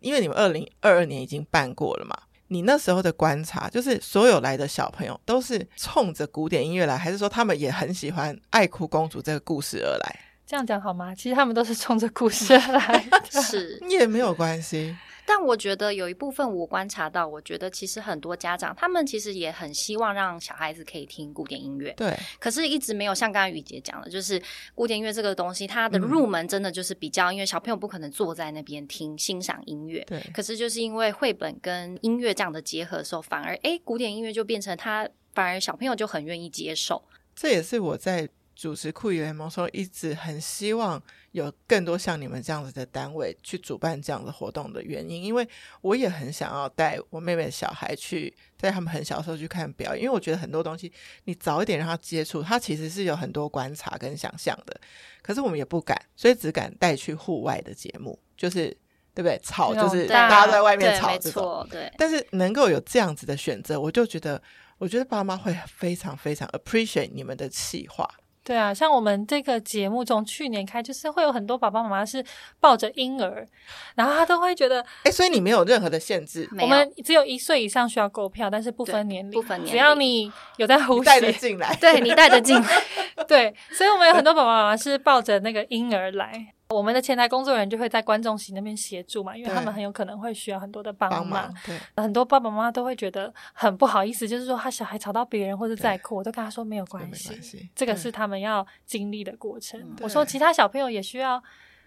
[0.00, 2.16] 因为你们二零二二年已经办过了嘛？
[2.48, 10.20] 你那时候的观察，就是所有来的小朋友都是冲着古典音乐来，还是说他们也很喜欢《爱哭公主》这个故事而来？
[10.46, 11.14] 这样讲好吗？
[11.14, 14.96] 其实他们都是冲着故事而来的， 是 也没有关系。
[15.32, 22.18] 但我觉得有一部分我观察到，我觉得其实很多家长他们其实也很希望让小孩子可以听古典音乐，对。
[22.40, 24.42] 可是一直没有像刚刚雨洁讲的，就是
[24.74, 30.20] 古典音乐这个东西，它的入门真的就是比较，嗯、因为小朋友不可能坐在那边听欣赏音乐，对。
[30.34, 37.00] 可是就是因为绘本跟音乐这样的结合的时候，反而哎，古典音乐就变成他反而小朋友就很愿意接受。
[37.36, 38.28] 这也是我在
[38.60, 41.02] 主持酷姨联盟时候一直很希望。
[41.32, 45.48] 有更多像你们这样子的单位去主办这样的活动的原因，因为
[45.80, 50.92] 我也很想要带我妹妹的小孩去，在他们很小的时候去看表演，因为我觉得很多东西
[51.26, 54.80] 你早一点让他接触，他其实是有很多观察跟想象的。
[55.22, 58.76] 可是我们也不敢，所以只敢带去户外的节目，就是
[59.14, 59.38] 对不对？
[59.40, 61.82] 吵就是大家在外面吵这种，对。
[61.82, 64.42] 对，但是能够有这样子的选择，我就觉得，
[64.78, 68.10] 我觉得爸妈会非常非常 appreciate 你们的企划。
[68.50, 72.20] 对啊，像我们这个节目从去年开，就是会有很多爸爸妈妈是
[72.58, 73.46] 抱着婴儿，
[73.94, 82.56] 然后他都会觉得，哎，所以你没有任何的限制，我们只有一岁以上需要购票，但是不分年龄，不分年龄，只要你有在呼吸，带着进来，对，你带着进
[83.14, 86.52] 来，对，所以我们有很多爸爸妈妈是抱着那个婴儿来。
[86.70, 91.20] 我们的前台工作人员就会在观众席那边协助嘛，因为他们很有可能会需要很多的帮忙。
[91.20, 97.68] 帮忙对，很多爸爸妈妈都会觉得很不好意思，就是说他小孩吵到别人或者在哭，我都跟他说没有关系，系。
[97.74, 99.80] 这个是他们要经历的过程。
[100.00, 101.42] 我说其他小朋友也需要，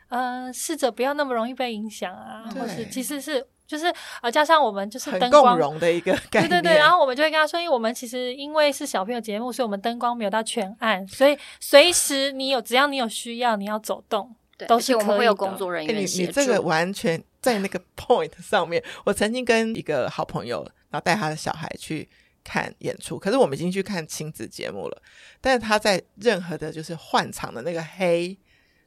[0.10, 2.62] 呃，试着不要那么容易被影响啊，对。
[2.62, 3.86] 或是其实是就是
[4.22, 14.36] 呃，加上我们就是灯光融的一个 概念，对对对，然后我们就会跟他说，因为我们其实因为是小朋友节目，所以我们灯光没有到全暗，所以随时你有只要你有需要，你要走动。
[14.68, 15.96] 都是我们会有工作人员。
[15.96, 18.84] 你你这个完全 在那个 point 上面。
[19.06, 22.08] 我曾经跟一个好朋友，然后带他的小孩去
[22.44, 25.02] 看演出，可是我们已经去看亲子节目了。
[25.42, 28.38] 但是他在任何的，就是换场的那个黑，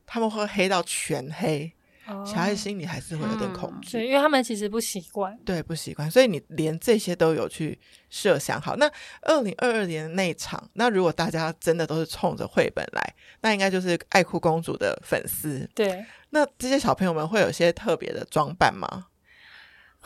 [0.06, 1.72] 他们会黑到全黑。
[2.06, 7.78] 小孩心里还是会有点恐惧，对，因为他们其实不习惯，对，不习惯，所以你连这些都有去
[8.10, 8.76] 设想好。
[8.76, 8.90] 那
[9.22, 16.04] 二零二二年的那一场，那如果大家真的都是冲着绘本来，那应该就是爱哭公主的粉丝，对。
[16.30, 19.06] 那这些小朋友们会有些特别的装扮吗？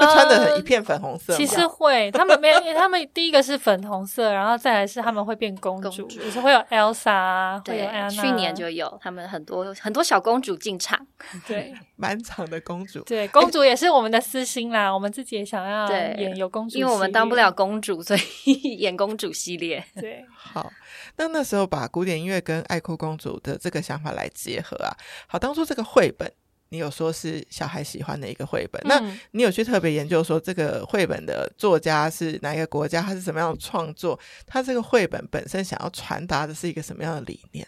[0.01, 11.07] 会穿的很一片粉红色，其实会，他们没有， 他们第一个是粉红色，然后再来是他们会变公主，就是会有 Elsa 啊，会有安娜，去年就有他们很多很多小公主进场，
[11.47, 20.73] 对，满场的公主，对，公主也是我们的私心啦，我们自己也想要演有公主，因为我们当不了公主，所以演公主系列，对，好，
[21.17, 26.33] 那那时候把古典音乐跟爱哭公主的这个想法来结合啊，好，当初这个绘本。
[26.71, 34.19] 你有说是小孩喜欢的一个绘本，嗯、那你有去特别研究说这个绘本的作家是哪一个国家，他是什么样的创作？
[34.47, 37.67] 他这个绘本本身想要传达的是一个什么样的理念？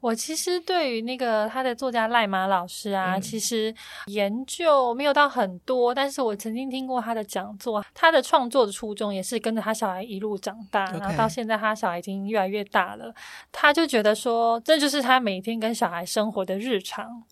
[0.00, 3.74] 我其实对于那个他的作家赖马老师啊，嗯、其实
[4.08, 7.82] 研究没有到很多，但是我曾经听过他的讲座。
[7.94, 13.14] 他的创作的初衷也是跟着他小孩一路长大.然后到现在他小孩已经越来越大了，
[13.50, 17.24] 他就觉得说这就是他每天跟小孩生活的日常。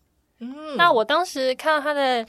[0.43, 2.25] 嗯，那我当时看到他的，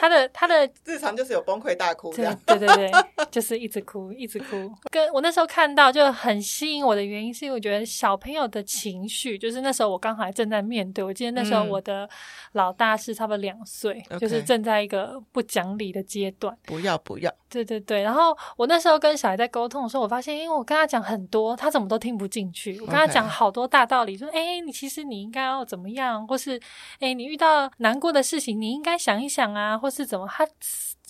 [0.00, 2.90] 他的，他的 日常就是有崩溃大哭这样，对对对，
[3.30, 4.70] 就是一直哭，一直哭。
[4.90, 11.04] 跟我那时候看到就很吸引我的原因，是因为我觉得小朋友的情绪，就是那时候我刚好还正在面对。
[11.04, 12.08] 我记得那时候我的
[12.52, 16.56] 老大是差不多两岁，嗯、就是正在一个不讲理的阶段。
[16.64, 18.02] 不要不要，对对对。
[18.02, 22.78] 然后我那时候跟小孩在沟通的时候，我发现，因为我跟他讲很多，他怎么都听不进去。
[22.80, 26.60] 我跟他讲好多大道理，说，哎，你其实你应该要怎么样，或是，
[27.00, 30.44] 哎，你遇到难过的事情，你应该想一想啊，或是怎么，他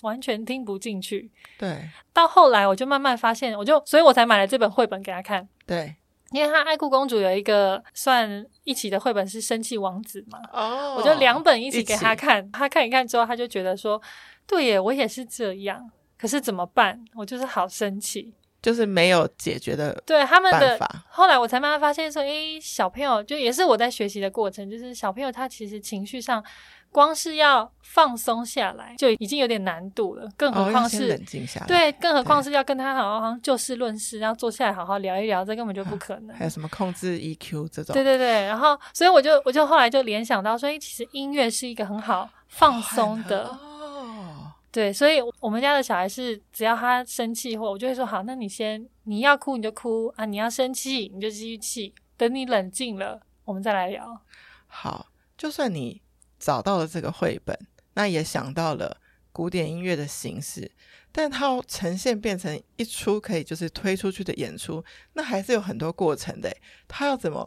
[0.02, 1.30] 完全听不进去。
[1.58, 1.80] 对，
[2.12, 5.48] 到后来我就慢慢发现，我就，所以我才买了这本绘本给他看。
[5.64, 5.96] 对，
[6.30, 13.98] 因为他爱哭公主有一个算一起的绘本是生气王子嘛，哦，我就两本一起给他看，他看一看之后，他就觉得说，
[14.46, 17.02] 对耶，我也是这样，可是怎么办？
[17.14, 18.34] 我就是好生气。
[18.62, 19.92] 就是没有解决的。
[20.04, 20.76] 对他们的，
[21.08, 26.44] 后来我才慢慢发现说，诶，小朋友就也是我在学习的过程，就是小朋友他其实情绪上，
[26.90, 36.36] 光是要放松下来就已经有点难度了，更何况是、哦、冷静下来，对，更何况是要跟他好好就事论事，然后坐下来好好聊一聊，这根本就不可能。
[36.36, 37.92] 还有什么控制 EQ 这种？
[37.92, 43.44] 对对对，然后所以我就我就后来就联想到说，诶，其实音乐是一个很好放松的。
[43.48, 54.20] 哦对，所以我们家的小孩是，只要他生气或我就会说好，那你先，你要哭你就哭啊，你要生气你就继续气，等你冷静了，我们再来聊。
[54.66, 55.06] 好，
[55.38, 56.02] 就算你
[56.38, 57.58] 找到了这个绘本，
[57.94, 59.00] 那也想到了
[59.32, 60.70] 古典音乐的形式，
[61.12, 66.54] 但它呈现变成一出可以就是推出去的演出，那还是有很多过程的。
[66.88, 67.46] 它要怎么？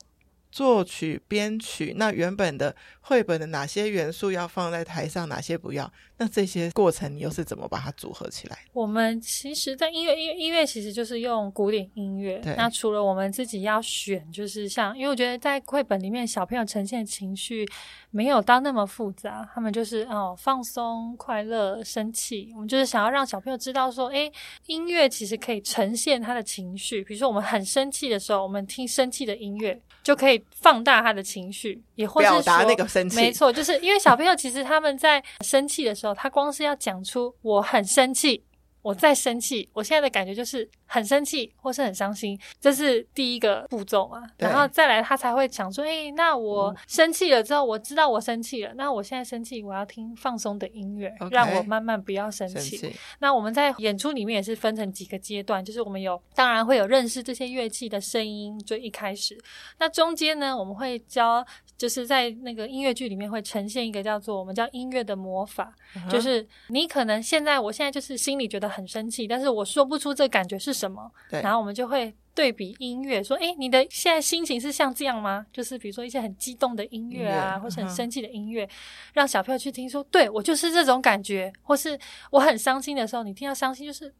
[0.51, 5.93] 作曲、编曲，那原本的绘本的哪些元素要放在台上，哪些不要？
[6.19, 8.57] 那这些过程你又是怎么把它组合起来？
[8.73, 12.37] 我们其实，在音乐音乐音乐其实就是用古典音乐。
[12.39, 12.53] 对。
[12.55, 17.65] 那除了我们自己要选，就是像，因为我觉得在绘本里面，小朋友呈现情绪
[18.11, 22.51] 没有到那么复杂，他们就是哦放松、快乐、生气。
[22.53, 24.29] 我们就是想要让小朋友知道说，哎，
[24.67, 27.01] 音乐其实可以呈现他的情绪。
[27.03, 30.43] 比如说，我们很生气的时候，我们听生气的音乐就可以。
[30.61, 33.15] 放大他的情绪，也或是说，表达那个生气。
[33.15, 38.43] 没错，就是因为小朋友其实他们在生气的时候，他光是要讲出我很生气。
[38.81, 44.23] 我在生气，我现在的感觉就是很生气，或是很伤心，这是第一个步骤嘛。
[44.37, 48.73] 然后再来，他才会讲说：“诶，那我生气了之后，我知道我生气了。
[48.75, 51.29] 那我现在生气，我要听放松的音乐，Okay.
[51.33, 52.77] 让我慢慢不要生气。
[52.77, 52.95] 生气。
[53.19, 59.37] 那我们在演出里面也是分成几个阶段，就是我们有当然会有认识这些乐器的声音，就一开始。
[59.77, 61.45] 那中间呢，我们会教。
[61.79, 66.11] 就是在那个音乐剧里面会呈现一个叫做我们叫音乐的魔法，uh-huh.
[66.11, 71.09] 就是你可能现在我现在就是心里觉得很生气，但是我说不出这感觉是什么。
[71.29, 75.45] 对，然后我们就会对比音乐，说，诶，你的现在心情是像这样吗？
[75.53, 79.11] 就是比如说一些很激动的音乐啊或是很生气的音乐，uh-huh.
[79.13, 81.97] 让小朋友去听说，对，我就是这种感觉，或是
[82.31, 84.13] 我很伤心的时候，你听到伤心就是。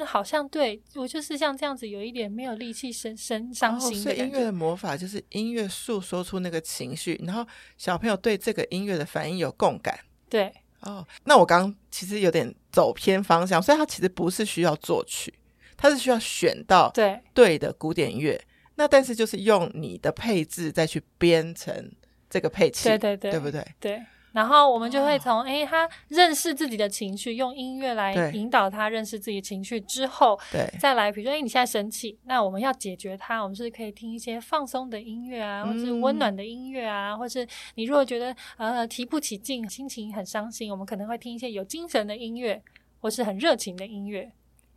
[0.00, 4.02] 嗯，好像对，我就是像这样子，有一点没有力气，生生伤心的。
[4.02, 9.98] 所以音乐的魔法就是音乐诉说出那个情绪，然后小朋友对这个音乐的反应有共感。
[10.28, 15.32] 对，哦，那我刚刚其实有点走偏方向，所以它其实不是需要作曲，
[15.76, 18.40] 它是需要选到对对的古典乐。
[18.76, 21.92] 那但是就是用你的配置再去编成
[22.30, 23.66] 这个配器，对对对，对不对？
[23.78, 24.02] 对。
[24.32, 42.62] 然后我们就会从诶，他认识自己的情绪，用音乐来引导他认识自己的情绪之后，对，再来，比如说，诶，你现在生气，那我们要解决它，我们是可以听一些放松的音乐啊，或是温暖的音乐啊，嗯、或是你如果觉得呃提不起劲，心情很伤心，我们可能会听一些有精神的音乐，
[43.00, 44.30] 或是很热情的音乐。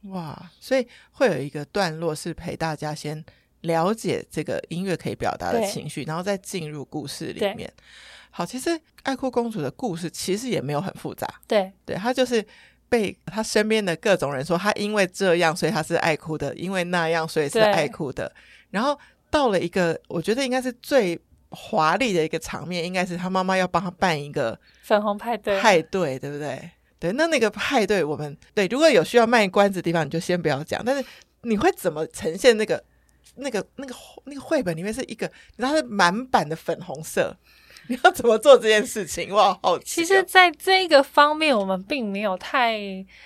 [0.10, 3.24] 哇，所以会有一个段落是陪大家先
[3.64, 7.70] 了解这个音乐可以表达的情绪，然后再进入故事里面。
[8.30, 11.28] 好，其实爱哭公主的故事其实也没有很复杂。
[11.48, 12.44] 对，对，她就是
[12.88, 18.34] 被她身边的各种人说，她因为这样，所以她是爱哭的；因为那样，所以是爱哭的。
[18.72, 18.98] 然后
[19.30, 26.72] 到了一个，我觉得应该是最华丽的一个场面，应该是她妈妈要帮她办一个粉红派对，派对，对不对？
[27.00, 30.84] 对，那那个派对，我们对如果有需要卖关子的地方，你就先不要讲。
[30.84, 31.06] 但是
[31.42, 32.82] 你会怎么呈现那个、
[33.36, 37.36] 那个、那个、那个绘本里面是一个，它是满版的粉红色。
[37.90, 39.34] 你要怎么做这件事情？
[39.34, 40.04] 哇，好奇！
[40.04, 42.80] 其实，在这个方面，我们并没有太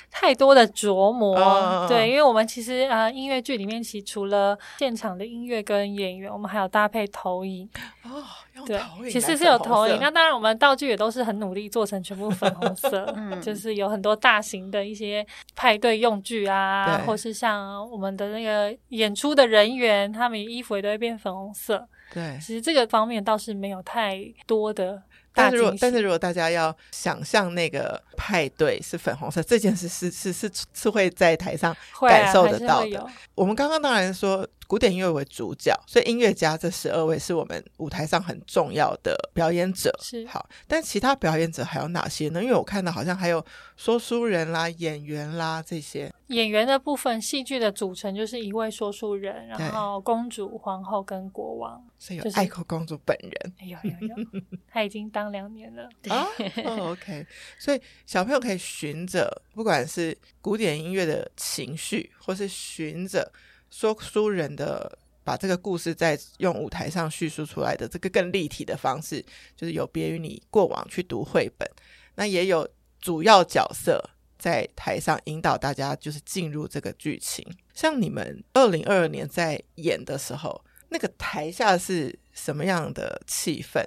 [0.09, 1.37] 太多的琢磨。
[1.37, 7.69] 哦、对，因为我们其实呃，音乐剧里面其实除了现场的音乐跟演员，我们还有搭配投影。
[8.03, 8.23] 哦，
[8.65, 8.81] 对，
[9.11, 9.99] 其实是有投影。
[10.01, 13.05] 那当然，我们道具也都是很努力做成全部粉红色。
[13.15, 21.87] 嗯，就是有很多大型的一些派对用具啊，或是像我们的那个演出的人员，他们衣服也都会变粉红色。
[22.13, 25.01] 对，其实这个方面倒是没有太多的。
[25.33, 33.05] 但是如果但是如果大家要想象那个派对是粉红色，这件事是是是是，是会在台上感受得到的。
[33.35, 39.97] 我们刚刚当然说古典音乐为主角，所以音乐家这十二位是我们舞台上很重要的表演者。
[40.03, 42.43] 是好，但其他表演者还有哪些呢？
[42.43, 43.43] 因为我看到好像还有
[43.77, 46.13] 说书人啦、演员啦这些。
[46.27, 53.53] 演员的部分，戏剧的组成就是一位说书人，然后公主、皇后跟国王，所以有爱国公主本人。
[53.59, 54.15] 哎呦呦呦，
[54.67, 55.89] 他已经当两年了。
[56.09, 56.27] 啊
[56.65, 57.25] 哦，OK，
[57.57, 63.31] 所以小朋友可以循着，不管是古典音乐的情绪，或是循着
[63.69, 69.23] 说书人的把这个故事在用舞台上叙述出来的这个更立体的方式，
[69.55, 71.69] 就是有别于你过往去读绘本，
[72.15, 72.67] 那也有
[72.99, 74.09] 主要角色。
[74.39, 77.43] 在台上引导大家，就是进入这个剧情。
[77.73, 83.83] 像你们二零二二年在演的时候，那个台下是什么样的气氛？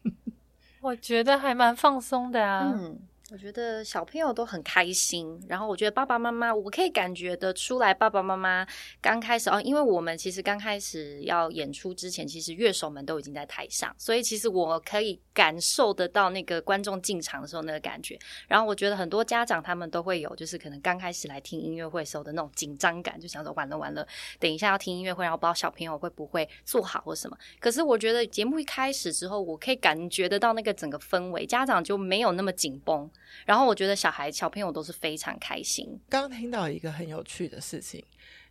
[0.82, 2.70] 我觉得还蛮放松的啊。
[2.76, 3.00] 嗯
[3.32, 8.66] 我觉得小朋友都很开心，然后我觉得爸爸妈妈，我可以感觉得出来，爸爸妈妈
[9.00, 18.18] 刚开始哦，因为我们其实刚开始要演出之前，其实乐手们都已经在台上，所以其实我可以感受得到那个观众进场的时候那个感觉。
[18.48, 24.06] 然后我觉得很多家长他们都会有，就是可能刚开始来听音乐会时候的那种紧张感，就想说完了完了，
[24.38, 27.38] 等一下要听音乐会，然后不知道小朋友会不会做好或什么。
[27.58, 33.10] 可是我觉得节目一开始之后，我可以感觉得到那个整个氛围，家长就没有那么紧绷。
[33.46, 36.00] 然后我觉得小孩小朋友都是非常开心。
[36.08, 38.04] 刚听到一个很有趣的事情，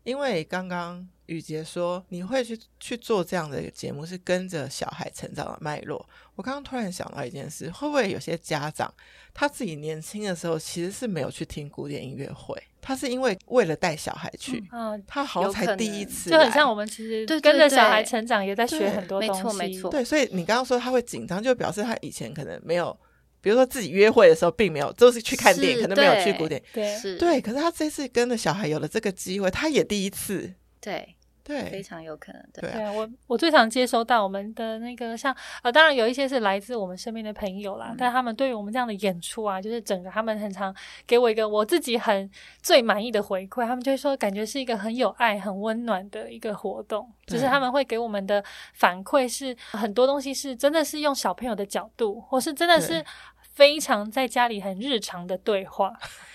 [0.04, 6.08] 因为刚刚雨杰说你会去去做这样的一个节目，是跟着小孩成长的脉络。
[6.36, 8.92] 我刚刚突然想到一件事，会不会有些家长
[9.34, 19.92] 他自己年轻的时候其实是没有去听古典音乐会，他是因为为了带小孩去，嗯，他好像才第一次，就很像我们其实跟着小孩成长，也在学很多东西，没错没错。
[19.92, 22.98] 对，所以你刚刚说他会紧张，就表示他以前可能没有。
[23.42, 26.62] 比如说自己约会的时候，并没有，就是去看电影，可能没有去古典。
[26.72, 27.42] 对，是，对。
[27.42, 30.54] 可是他这次跟着小孩有了这个机会，他也第一次。
[30.80, 31.16] 对。
[31.44, 32.42] 对，非常有可能。
[32.54, 40.74] 对，对啊，我我最常接收到我们的那个像呃，当然有一些是来自我们身边的朋友啦，嗯、但他们对于我们这样的演出啊，就是整个他们很常
[41.08, 42.30] 给我一个我自己很
[42.62, 48.42] 最满意的回馈，他们就会说感觉是一个很有爱、很温暖的一个活动，就是他们会给我们的
[48.76, 53.04] 反馈是很多东西是真的是用小朋友的角度，或是真的是
[53.54, 55.94] 非常在家里很日常的对话。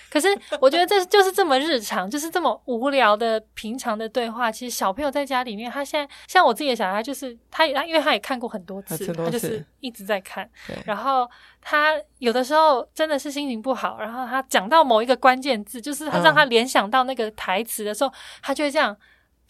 [0.09, 0.29] 可是
[0.61, 4.51] 我觉得这就是这么日常，就是这么无聊的平常的对话。
[4.51, 10.49] 其实小朋友在家里面，他现在像我自己的小孩，就是他，他因为他也看过很多次，他就是一直在看。
[10.87, 11.29] 然后
[11.61, 18.11] 他有的时候真的是心情不好，然后他讲到某一个关键字，就是他让他联想到那个台词的时候，
[18.41, 18.97] 他就会这样，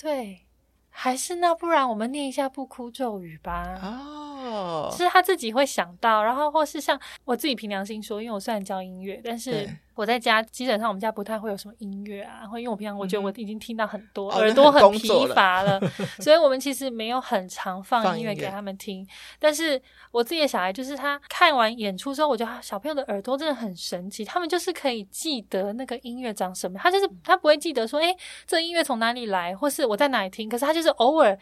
[0.00, 0.40] 对。
[0.98, 3.78] 还是那不然我们念一下不哭咒语吧。
[3.82, 4.35] 哦，
[4.96, 15.90] 是他自己会想到，然后或是像我自己凭良心说，因为我虽然教音乐，但是我在家基本上我们家不太会有什么音乐啊，然后因为我平常我觉得我已经听到很多，嗯、耳朵很疲乏了，哦、了
[16.20, 19.06] 所以我们其实没有很常放音乐给他们听。
[19.38, 19.80] 但是
[20.10, 28.14] 我自己的小孩就是他看完演出之后，我觉得小朋友的耳朵真的很神奇，他们就是可以记得那个音乐长什么，他就是他不会记得说，哎，
[28.46, 31.38] 这个音乐从哪里来，或是我在哪里听，可是他就是偶尔，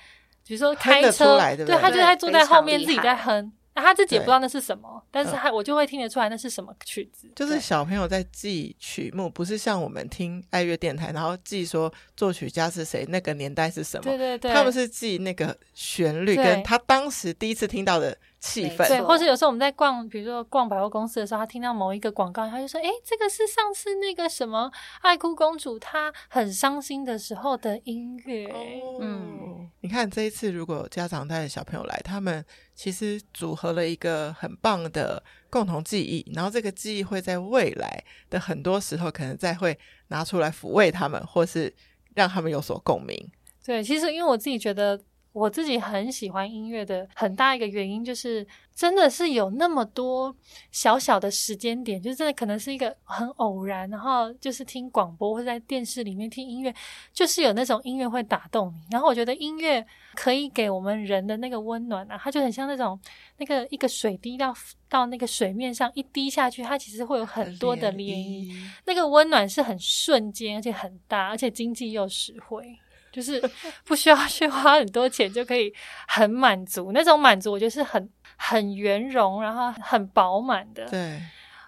[0.46, 3.52] 比如说开车，对，他就在坐在后面自己在哼。
[3.74, 7.28] 那、啊、他自己也不知道那是什么，但是他我就会听得出来那是什么曲子。
[7.34, 14.04] 就是小朋友在记曲目，不是像我们听爱乐电台，然后记说作曲家是谁，那个年代是什么。
[14.04, 18.86] 对对对，他们是记那个旋律，跟他当时第一次听到的气氛。
[18.86, 24.70] 对，或是有时候我们在逛，比如说逛百货公司的时候，他听到某一个广告，他就说：“哎，这个是上次那个什么
[25.00, 28.46] 爱哭公主她很伤心的时候的音乐。
[28.46, 32.44] 哦”嗯，你看这一次如果家长带着小朋友来，他们。
[32.74, 41.72] 其实组合了一个很棒的共同记忆，然后这个记忆会在未来的很多时候，可能再会拿出来抚慰他们，或是
[42.14, 43.30] 让他们有所共鸣。
[43.64, 45.00] 对，其实因为我自己觉得，
[45.34, 50.32] 我自己很喜欢音乐的很大一个原因，就是真的是有那么多
[50.70, 56.72] 小小的时间点，就真的可能是一个很偶然，然后就是听广播或者在电视里面听音乐，
[57.12, 58.80] 就是有那种音乐会打动你。
[58.92, 62.96] 然后我觉得音乐可以给我们人的那个温暖啊，它就很像那种
[63.38, 64.54] 那个一个水滴到
[64.88, 72.78] 到那个水面上一滴下去，它其实会有很多的涟漪，那个温暖是很瞬间，而且很大，而且经济又实惠。
[73.14, 73.40] 就是
[73.84, 75.72] 不需要 去花很多钱就可以
[76.08, 80.84] 很满足，那种满足我觉得是很很圆融，然后很饱满的。
[80.88, 81.22] 对，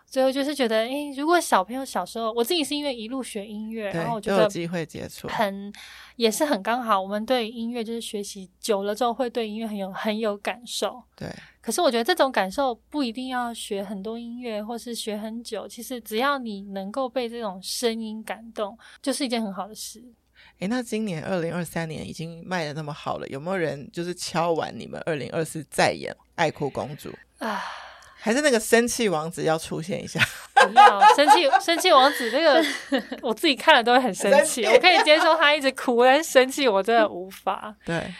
[0.04, 5.72] 最后就是觉得，诶、欸，如果小朋友小时候，我自己是因为一路学音乐，然后我觉得有机会接触，很
[6.16, 7.00] 也是很刚好。
[7.00, 11.02] 我们对音乐就是学习久了之后，会对音乐很有很有感受。
[11.14, 11.28] 对，
[11.60, 15.68] 可是我觉得这种感受不一定要学很多音乐，或是学很久。
[15.68, 20.02] 其实只要你能够被这种声音感动，就是一件很好的事。
[20.60, 27.10] 诶，那今年二零二三年已经卖的那么好了，有没有人就是敲完你们二零二四再演《爱哭公主》
[27.46, 27.62] 啊？
[28.18, 30.18] 还是那个生气王子要出现一下？
[30.54, 32.64] 不要生气，生气王子那个
[33.22, 34.64] 我自己看了都会很生气。
[34.64, 37.72] 我可以接受他一直哭，但是生气我真的无法。
[37.84, 38.12] 对。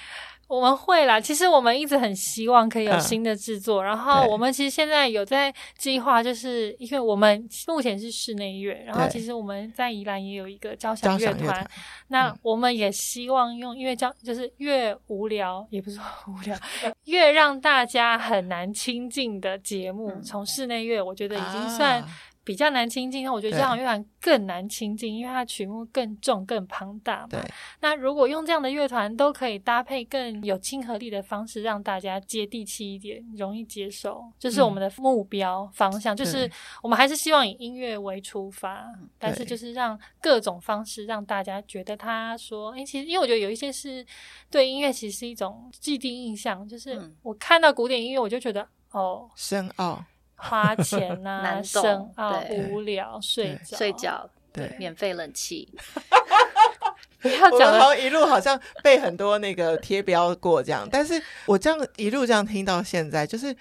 [0.49, 11.68] 我们会啦，其实我们一直很希望可以有新的制作，嗯、然后我们其实现在有在计划，就是因为我们目前是室内乐，然后其实我们在宜兰也有一个交响乐团，
[12.09, 16.57] 那我们也希望用因为交，就是越无聊也不是无聊，
[17.07, 22.05] 越让大家很难亲近的节目，从室内乐我觉得已经算。
[22.47, 27.28] 比较难亲近，那我觉得交响乐团更难亲近，因为它曲目更重、更庞大嘛。
[27.30, 27.40] 对。
[27.80, 36.14] 那如果用这样的乐团都可以搭配更有亲和力的方式，让大家接地气一点，容易接受，就是我们的目标方向。
[36.14, 36.49] 嗯、就是
[36.84, 38.86] 我们还是希望以音乐为出发，
[39.18, 44.07] 但是就是让各种方式让大家觉得他说，哎、欸，其实因为我觉得有一些是
[44.49, 50.05] 对音乐其实是一种既定印象，就是我看到古典音乐我就觉得哦，深奥。
[50.37, 55.68] 花钱呐、啊， 深奥、对无聊，睡觉，睡觉，对，免费冷气。
[57.20, 63.57] 不要讲了，好像一路好像被很多那个贴标过这样，但是我这样一路这样听到现在，就是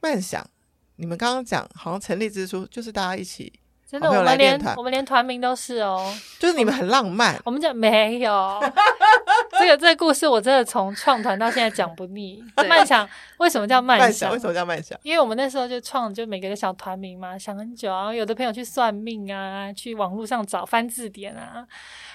[0.00, 0.44] 慢想，
[0.96, 3.52] 你们刚刚讲好像成立之初就是大家一起。
[3.86, 7.40] 真的，我们连我们连团名都是哦，就是你们很浪漫。
[7.44, 8.32] 我们讲没有
[9.64, 12.44] 这个这个故事，我真的从创团到现在讲不腻。
[12.68, 13.08] 慢想
[13.38, 14.30] 为什么叫慢想？
[14.30, 14.98] 为什么叫慢想？
[15.02, 18.12] 因为我们那时候就创，就每个人小团名嘛，想很久啊。
[18.12, 21.66] 有的朋友去算命啊，去网络上找翻字典啊，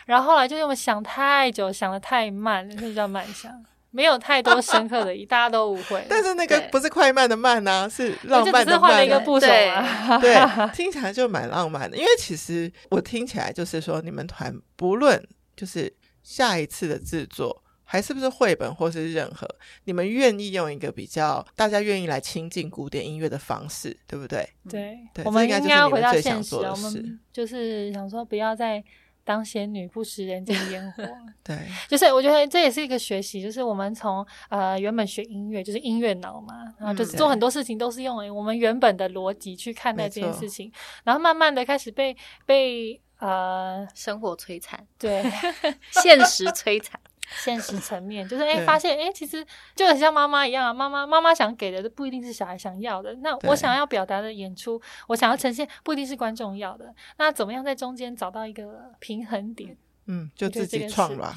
[0.05, 3.51] 然后后来就因为想太久，想的太慢，所以叫慢想。
[3.91, 6.05] 没有太多深刻的意义，大家都误会。
[6.07, 8.65] 但是那个不是快慢的慢呐、啊，是浪漫的慢。
[8.65, 10.15] 就只是换了一个部首啊。
[10.21, 10.37] 对，
[10.75, 11.97] 听起来就蛮浪漫的。
[11.97, 15.19] 因为其实我听起来就是说，你们团不论
[15.57, 15.91] 就是
[16.23, 19.47] 下一次的制作，还是不是绘本或是任何，
[19.85, 24.47] 你们愿意用一个比较大家愿意来亲近古典音乐的方式，对不对？
[24.69, 28.83] 对，对我们应该要回到现实，我们就是想说不要再。
[29.25, 31.03] 当仙女不食人间烟火，
[31.43, 31.55] 对，
[31.87, 40.71] 就是我觉得这也是一个学习，就是我们从呃原本学音乐，就是音乐脑嘛，然后就是做很多事情都是用我们原本的逻辑去看待这件事情，
[41.03, 42.15] 然后慢慢的开始被
[42.47, 45.23] 被呃生活摧残，对，
[46.03, 46.99] 现实摧残。
[47.43, 49.45] 现实层面就是，哎、欸，发现，哎、欸，其实
[49.75, 50.73] 就很像妈妈一样啊。
[50.73, 53.13] 妈妈，妈妈想给的不一定是小孩想要的。
[53.21, 56.91] 那我想要表达的演出，我想要呈现，不一定是观众要的。
[57.19, 59.77] 那怎么样在中间找到一个平衡点？
[60.07, 61.35] 嗯，就自己创吧。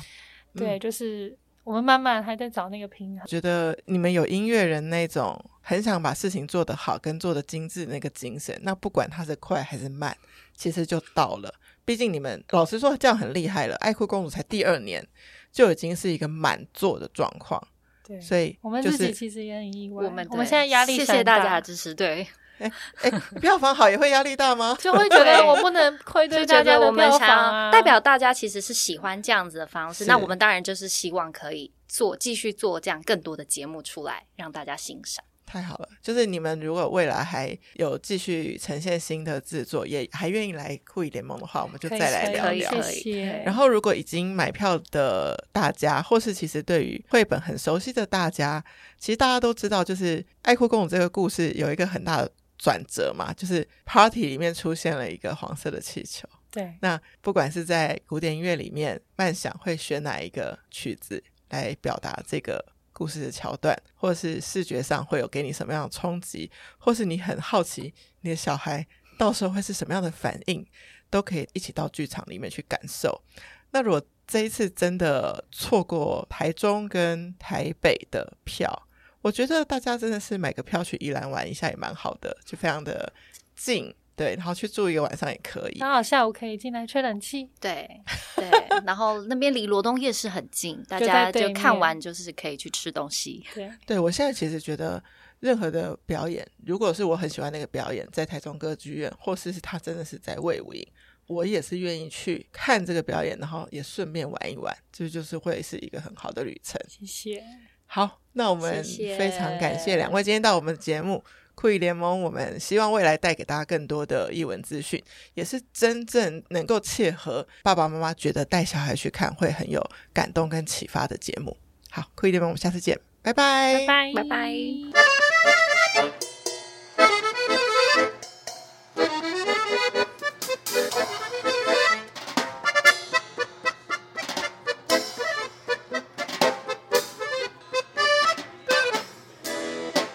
[0.55, 3.27] 对，就是我们慢慢还在找那个平衡。
[3.27, 10.17] 觉得你们有音乐人那种很想把事情做得好跟做得精致那个精神，那不管它是快还是慢，
[10.57, 11.53] 其实就到了。
[11.85, 15.07] 毕竟你们老实说这样很厉害了，《爱哭公主》才第二年。
[15.53, 17.63] 就已经是一个满座的状况，
[18.09, 20.03] 对，所以、就是、我们自己其实也很意外。
[20.03, 21.95] 我们我们现在压力，谢谢大家的支持。
[21.95, 22.27] 对，
[22.57, 22.73] 哎
[23.05, 24.75] 哎，票房好也会压力大吗？
[24.81, 27.71] 就会觉得我不能亏对大家的票房啊。
[27.71, 35.23] 代表大家其实是喜欢这样子的方式，那我们当然就是希望可以做继续做这样更多的节目出来，让大家欣赏。
[35.53, 42.81] 太好了，就是你们如果未来还有继续呈现新的制作，也还愿意来酷艺联盟的话，我们就再来聊聊。
[42.81, 43.43] 谢谢。
[43.45, 48.65] 然后，如果已经买票的大家，或是其实对于绘本很熟悉的大家，
[48.99, 56.27] 其实大家都知道，就是《爱哭公主》这个故事有一个很大的转折嘛，就是 Party 里面出现了一个黄色的气球。
[56.51, 56.73] 对。
[56.81, 62.72] 那不管是在古典音乐里面，慢想会选哪一个曲子来表达这个？
[62.93, 68.87] 故事的桥段，或者是视觉上会有给你什么样的冲击，或是你很好奇你的小孩
[69.19, 70.67] 到时候会是什么样的反应，
[71.11, 73.23] 都可以一起到剧场里面去感受。
[73.71, 78.89] 那如果这一次真的错过台中跟台北的票，
[79.21, 83.13] 我觉得大家真的是买个票去宜兰玩一下也蛮好的，就非常的
[83.57, 83.95] 近。
[84.15, 85.79] 对，然后去住一个晚上也可以。
[85.79, 87.49] 刚好下午可以进来吹冷气。
[87.59, 87.89] 对
[88.37, 88.49] 对，
[88.85, 93.45] 然后那边离罗东夜市很近，大家就看完就是可以去吃东西。
[93.55, 95.03] 对，对我现在其实觉得
[95.41, 100.87] 任何的表演，如果是我很喜欢那个表演，在台中歌剧院，或是是他真的是在魏武营，
[101.27, 106.79] 我也是愿意去看这个表演，然后也顺便玩一玩，这就，就是会是一个很好的旅程。
[106.87, 107.43] 谢谢。
[107.87, 111.25] 好，那我们非常感谢两位今天到我们的节目。
[111.55, 115.03] 酷艺联盟，我们希望未来带给大家更多的译文资讯，
[115.35, 121.57] 也是真正能够切合爸爸妈妈觉得带小孩去看会很有感动跟启发的节目。
[121.91, 126.12] 好，酷艺联盟，我们下次见，拜拜，拜拜，拜拜。